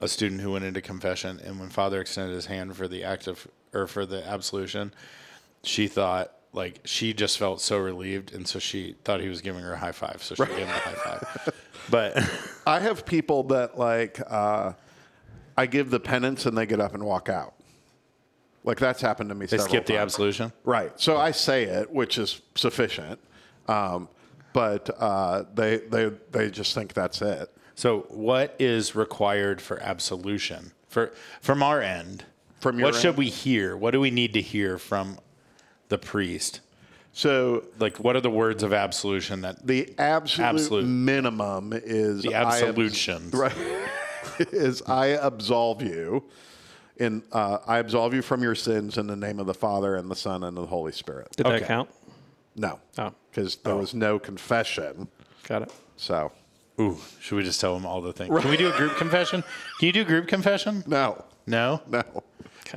a 0.01 0.09
student 0.09 0.41
who 0.41 0.53
went 0.53 0.65
into 0.65 0.81
confession, 0.81 1.41
and 1.45 1.59
when 1.59 1.69
Father 1.69 2.01
extended 2.01 2.35
his 2.35 2.47
hand 2.47 2.77
for 2.77 2.89
the 2.89 3.05
act 3.05 3.27
of 3.27 3.47
or 3.73 3.87
for 3.87 4.07
the 4.07 4.27
absolution, 4.27 4.93
she 5.63 5.89
thought 5.89 6.33
like 6.53 6.81
she 6.85 7.15
just 7.15 7.39
felt 7.39 7.61
so 7.61 7.79
relieved, 7.79 8.33
and 8.33 8.47
so 8.47 8.59
she 8.59 8.95
thought 9.05 9.21
he 9.21 9.29
was 9.29 9.41
giving 9.41 9.63
her 9.63 9.73
a 9.73 9.79
high 9.79 9.93
five, 9.93 10.23
so 10.23 10.35
she 10.35 10.45
gave 10.45 10.59
him 10.59 10.69
a 10.69 10.73
high 10.73 10.95
five. 10.95 11.55
But 11.91 12.17
I 12.65 12.79
have 12.79 13.05
people 13.05 13.43
that 13.45 13.77
like 13.77 14.21
uh, 14.25 14.75
I 15.57 15.67
give 15.67 15.91
the 15.91 16.01
penance 16.01 16.47
and 16.47 16.57
they 16.57 16.67
get 16.67 16.81
up 16.81 16.95
and 16.95 17.05
walk 17.05 17.29
out. 17.29 17.55
Like 18.65 18.79
that's 18.79 19.01
happened 19.01 19.29
to 19.31 19.35
me. 19.35 19.47
they 19.47 19.59
skip 19.59 19.87
the 19.87 19.97
absolution. 19.99 20.53
Right. 20.65 20.93
So 21.01 21.17
I 21.17 21.33
say 21.33 21.65
it, 21.65 21.91
which 21.93 22.17
is 22.19 22.41
sufficient. 22.55 23.19
Um, 23.69 24.09
but 24.53 24.91
uh, 24.99 25.45
they 25.55 25.79
they 25.79 26.11
they 26.31 26.51
just 26.51 26.75
think 26.75 26.93
that's 26.95 27.23
it. 27.23 27.51
So, 27.75 28.01
what 28.11 28.55
is 28.59 28.95
required 28.95 29.63
for 29.63 29.81
absolution 29.81 30.73
for 30.89 31.13
from 31.41 31.63
our 31.63 31.81
end? 31.81 32.25
From 32.61 32.79
your 32.79 32.89
what 32.89 32.95
should 32.95 33.17
we 33.17 33.29
hear? 33.29 33.77
What 33.77 33.93
do 33.93 34.01
we 34.01 34.11
need 34.11 34.35
to 34.35 34.43
hear 34.43 34.79
from 34.79 35.19
the 35.89 35.99
priest? 35.99 36.61
So 37.15 37.65
Like, 37.79 37.99
what 37.99 38.15
are 38.17 38.21
the 38.21 38.31
words 38.31 38.63
of 38.63 38.73
absolution 38.73 39.41
that 39.43 39.67
the 39.67 39.93
absolute, 39.99 40.47
Absolute. 40.47 40.85
minimum 40.87 41.73
is 41.75 42.23
the 42.23 42.35
I 42.35 42.61
abs- 42.61 43.09
right 43.35 43.53
is 44.39 44.83
I 44.83 45.07
absolve 45.09 45.83
you 45.83 46.25
in 46.97 47.23
uh, 47.33 47.59
I 47.67 47.79
absolve 47.79 48.15
you 48.15 48.23
from 48.23 48.43
your 48.43 48.55
sins 48.55 48.99
in 48.99 49.07
the 49.07 49.17
name 49.17 49.39
of 49.39 49.47
the 49.47 49.55
Father 49.55 49.97
and 49.97 50.11
the 50.11 50.17
Son 50.17 50.45
and 50.45 50.57
the 50.57 50.67
Holy 50.67 50.93
Spirit. 50.93 51.29
Did 51.37 51.47
Okay. 51.47 51.59
that 51.61 51.67
count? 51.67 51.91
No, 52.55 52.81
Oh, 52.99 53.13
because 53.31 53.57
there 53.57 53.75
was 53.77 53.95
no 53.95 54.19
confession. 54.19 55.09
got 55.49 55.63
it. 55.63 55.73
So 55.97 56.33
Ooh, 56.81 56.99
should 57.21 57.37
we 57.37 57.43
just 57.45 57.61
tell 57.61 57.75
them 57.75 57.87
all 57.87 58.01
the 58.01 58.13
things? 58.13 58.39
Can 58.41 58.51
we 58.51 58.57
do 58.57 58.69
a 58.73 58.77
group 58.77 58.97
confession? 58.97 59.43
Can 59.79 59.87
you 59.87 59.93
do 59.93 60.05
group 60.05 60.27
confession? 60.29 60.83
no, 60.87 61.25
No, 61.47 61.81
no. 61.89 62.03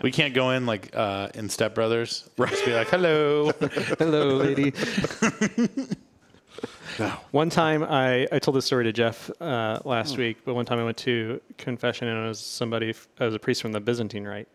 we 0.04 0.12
can't 0.12 0.34
go 0.34 0.52
in 0.52 0.66
like 0.66 0.92
uh, 0.96 1.30
in 1.36 1.50
Step 1.50 1.76
Brothers. 1.76 2.30
and 2.38 2.50
Just 2.50 2.66
be 2.66 2.74
like, 2.74 2.90
hello. 2.90 3.52
Hello, 4.00 4.36
lady. 4.36 4.74
One 7.32 7.50
time, 7.50 7.84
I, 7.84 8.28
I 8.32 8.40
told 8.40 8.56
this 8.58 8.66
story 8.66 8.84
to 8.86 8.94
Jeff 8.94 9.30
uh, 9.42 9.80
last 9.86 10.18
week, 10.18 10.38
but 10.46 10.54
one 10.54 10.66
time 10.66 10.80
I 10.80 10.84
went 10.84 10.98
to 10.98 11.42
confession 11.58 12.08
and 12.08 12.26
it 12.26 12.28
was 12.28 12.40
somebody, 12.40 12.92
f- 12.92 13.08
I 13.20 13.26
was 13.26 13.36
a 13.36 13.40
priest 13.40 13.62
from 13.62 13.72
the 13.72 13.80
Byzantine 13.80 14.26
Rite. 14.26 14.48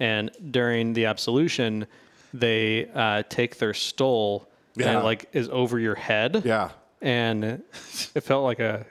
And 0.00 0.30
during 0.50 0.92
the 0.94 1.04
absolution, 1.06 1.86
they 2.34 2.88
uh, 2.94 3.22
take 3.28 3.58
their 3.58 3.74
stole 3.74 4.48
and 4.78 4.98
it 4.98 5.02
like 5.04 5.28
is 5.32 5.48
over 5.50 5.78
your 5.78 5.94
head. 5.94 6.42
Yeah, 6.44 6.70
And 7.02 7.44
it 7.44 8.20
felt 8.22 8.44
like 8.44 8.58
a 8.58 8.86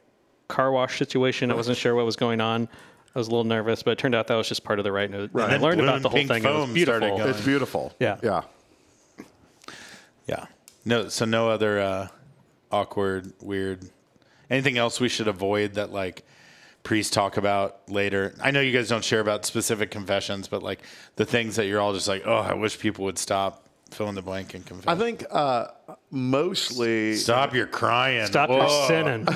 car 0.48 0.72
wash 0.72 0.98
situation. 1.00 1.50
I 1.52 1.56
wasn't 1.56 1.78
sure 1.78 1.96
what 1.96 2.06
was 2.06 2.16
going 2.16 2.40
on. 2.40 2.70
I 3.16 3.20
was 3.20 3.28
a 3.28 3.32
little 3.32 3.44
nervous, 3.44 3.84
but 3.84 3.92
it 3.92 3.98
turned 3.98 4.16
out 4.16 4.28
that 4.28 4.36
was 4.36 4.48
just 4.48 4.64
part 4.64 4.80
of 4.80 4.86
the 4.86 4.92
rite. 4.92 5.10
And 5.12 5.30
Right. 5.34 5.52
I 5.54 5.58
learned 5.58 5.82
about 5.82 6.02
the 6.02 6.10
whole 6.10 6.18
pink 6.20 6.30
thing. 6.30 6.44
It 6.46 6.50
was 6.50 6.70
beautiful. 6.70 7.22
It's 7.22 7.42
beautiful. 7.44 7.94
Yeah. 8.00 8.18
Yeah. 8.24 8.44
Yeah. 10.28 10.46
No. 10.86 11.10
So 11.10 11.26
no 11.26 11.50
other 11.50 11.80
uh, 11.80 12.08
awkward, 12.72 13.34
weird. 13.42 13.90
Anything 14.50 14.78
else 14.78 15.00
we 15.00 15.10
should 15.10 15.28
avoid 15.28 15.76
that 15.76 15.92
like 15.92 16.24
priests 16.84 17.14
talk 17.14 17.38
about 17.38 17.90
later? 17.90 18.36
I 18.42 18.52
know 18.52 18.62
you 18.62 18.72
guys 18.72 18.90
don't 18.90 19.04
share 19.04 19.20
about 19.20 19.46
specific 19.46 19.92
confessions, 19.92 20.48
but 20.48 20.64
like 20.64 20.82
the 21.16 21.26
things 21.26 21.56
that 21.56 21.68
you're 21.68 21.80
all 21.80 21.94
just 21.94 22.08
like, 22.08 22.24
oh, 22.26 22.38
I 22.38 22.54
wish 22.54 22.80
people 22.80 23.06
would 23.06 23.18
stop 23.18 23.68
fill 23.94 24.10
in 24.10 24.16
the 24.16 24.22
blank 24.22 24.54
and 24.54 24.66
confess. 24.66 24.88
I 24.88 24.98
think 24.98 25.26
uh, 25.30 25.68
mostly 26.10 27.16
Stop 27.16 27.54
your 27.54 27.68
crying. 27.68 28.26
Stop 28.26 28.50
Whoa. 28.50 28.60
your 28.60 28.88
sinning. 28.88 29.28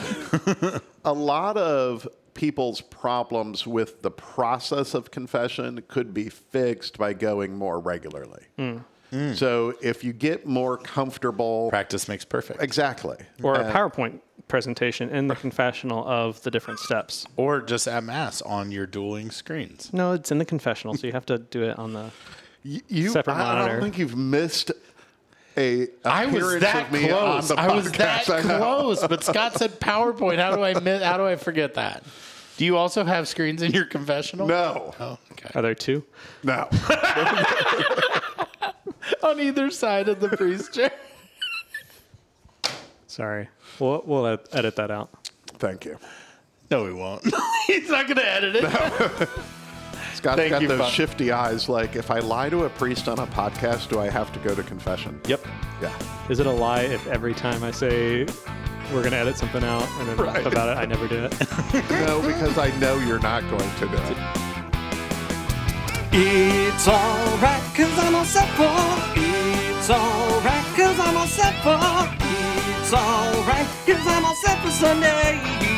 a 1.06 1.13
lot 1.13 1.58
of 1.58 2.08
people's 2.34 2.82
problems 2.82 3.65
with 3.65 4.02
the 4.02 4.12
process 4.12 4.93
of 4.93 5.12
confession 5.12 5.84
could 5.88 6.13
be 6.13 6.30
fixed 6.30 6.98
by 6.98 7.13
going 7.13 7.56
more 7.56 7.80
regularly. 7.80 8.43
Mm. 9.15 9.36
So 9.36 9.73
if 9.82 10.04
you 10.04 10.13
get 10.13 10.45
more 10.45 10.78
comfortable, 10.78 11.69
Practice 11.69 12.08
makes 12.08 12.25
perfect. 12.25 12.62
exactly, 12.62 13.17
or 13.41 13.56
a 13.56 13.71
PowerPoint 13.71 14.19
presentation 14.47 15.10
in 15.10 15.28
the 15.28 15.36
confessional 15.36 16.06
of 16.08 16.41
the 16.43 16.51
different 16.51 16.80
steps. 16.80 17.25
Or 17.38 17.62
just 17.62 17.88
at 17.88 18.04
mass 18.04 18.41
on 18.41 18.71
your 18.71 18.86
dueling 18.86 19.32
screens. 19.32 19.91
No, 19.93 20.12
it's 20.12 20.32
in 20.32 20.38
the 20.38 20.45
confessional, 20.45 20.95
so 20.95 21.08
you 21.08 21.13
have 21.13 21.25
to 21.28 21.38
do 21.39 21.63
it 21.63 21.80
on 21.80 21.93
the. 21.93 22.12
You, 22.63 23.10
separate 23.10 23.34
I, 23.36 23.63
I 23.63 23.67
don't 23.67 23.82
think 23.82 23.97
you've 23.99 24.17
missed 24.17 24.71
a 25.58 25.88
I 26.04 26.25
was 26.25 26.36
appearance 26.36 26.63
that 26.63 26.86
of 26.88 26.91
me 26.91 27.08
close. 27.08 27.51
on 27.51 27.56
the 27.56 27.62
I 27.62 27.75
was 27.75 27.91
that. 27.93 28.30
I 28.30 28.41
close. 28.41 29.06
But 29.08 29.23
Scott 29.23 29.54
said 29.54 29.80
PowerPoint. 29.80 30.38
How 30.39 30.56
do 30.56 30.63
I 30.63 30.78
miss, 30.80 31.01
how 31.04 31.17
do 31.17 31.25
I 31.25 31.36
forget 31.38 31.75
that? 31.75 32.04
Do 32.58 32.65
you 32.65 32.75
also 32.78 33.04
have 33.04 33.28
screens 33.28 33.62
in 33.62 33.71
your 33.71 33.86
confessional? 33.86 34.47
No, 34.47 34.93
Oh, 34.99 35.17
okay. 35.34 35.49
Are 35.56 35.62
there 35.62 35.75
two? 35.75 36.04
no. 36.43 36.67
On 39.25 39.39
either 39.39 39.71
side 39.71 40.07
of 40.07 40.19
the 40.19 40.29
priest 40.29 40.73
chair. 40.73 40.91
Sorry. 43.07 43.47
We'll, 43.79 44.03
we'll 44.05 44.27
ed- 44.27 44.39
edit 44.51 44.75
that 44.75 44.91
out. 44.91 45.09
Thank 45.57 45.85
you. 45.85 45.97
No, 46.69 46.83
we 46.83 46.93
won't. 46.93 47.23
He's 47.67 47.89
not 47.89 48.05
going 48.07 48.17
to 48.17 48.27
edit 48.29 48.55
it. 48.57 48.63
Scott's 50.13 50.38
Thank 50.38 50.49
got 50.51 50.61
you, 50.61 50.67
those 50.67 50.79
Bob. 50.79 50.91
shifty 50.91 51.31
eyes. 51.31 51.67
Like, 51.69 51.95
if 51.95 52.11
I 52.11 52.19
lie 52.19 52.49
to 52.49 52.65
a 52.65 52.69
priest 52.69 53.07
on 53.07 53.19
a 53.19 53.27
podcast, 53.27 53.89
do 53.89 53.99
I 53.99 54.09
have 54.09 54.31
to 54.33 54.39
go 54.39 54.53
to 54.55 54.63
confession? 54.63 55.19
Yep. 55.27 55.45
Yeah. 55.81 55.97
Is 56.29 56.39
it 56.39 56.45
a 56.45 56.51
lie 56.51 56.81
if 56.81 57.05
every 57.07 57.33
time 57.33 57.63
I 57.63 57.71
say 57.71 58.25
we're 58.93 59.01
going 59.01 59.11
to 59.11 59.17
edit 59.17 59.38
something 59.38 59.63
out 59.63 59.88
and 59.99 60.07
then 60.09 60.17
laugh 60.17 60.45
about 60.45 60.69
it, 60.69 60.79
I 60.79 60.85
never 60.85 61.07
do 61.07 61.25
it? 61.25 61.33
No, 62.05 62.21
because 62.21 62.57
I 62.57 62.75
know 62.79 62.97
you're 62.99 63.19
not 63.19 63.41
going 63.49 63.69
to 63.79 63.88
do 63.88 63.97
it. 63.97 64.44
It's 66.17 66.88
alright, 66.88 67.62
cause 67.75 67.99
I'm 67.99 68.15
all 68.15 68.23
set 68.23 68.47
for. 68.56 68.71
It's 69.19 69.89
alright, 69.89 70.65
cause 70.73 70.97
I'm 70.97 71.17
all 71.17 71.28
set 71.28 71.56
for. 71.62 71.75
It's 72.80 72.93
alright, 72.93 73.67
cause 73.86 74.08
I'm 74.08 74.23
all 74.23 74.36
set 74.36 74.58
for 74.63 74.71
Sunday. 74.71 75.74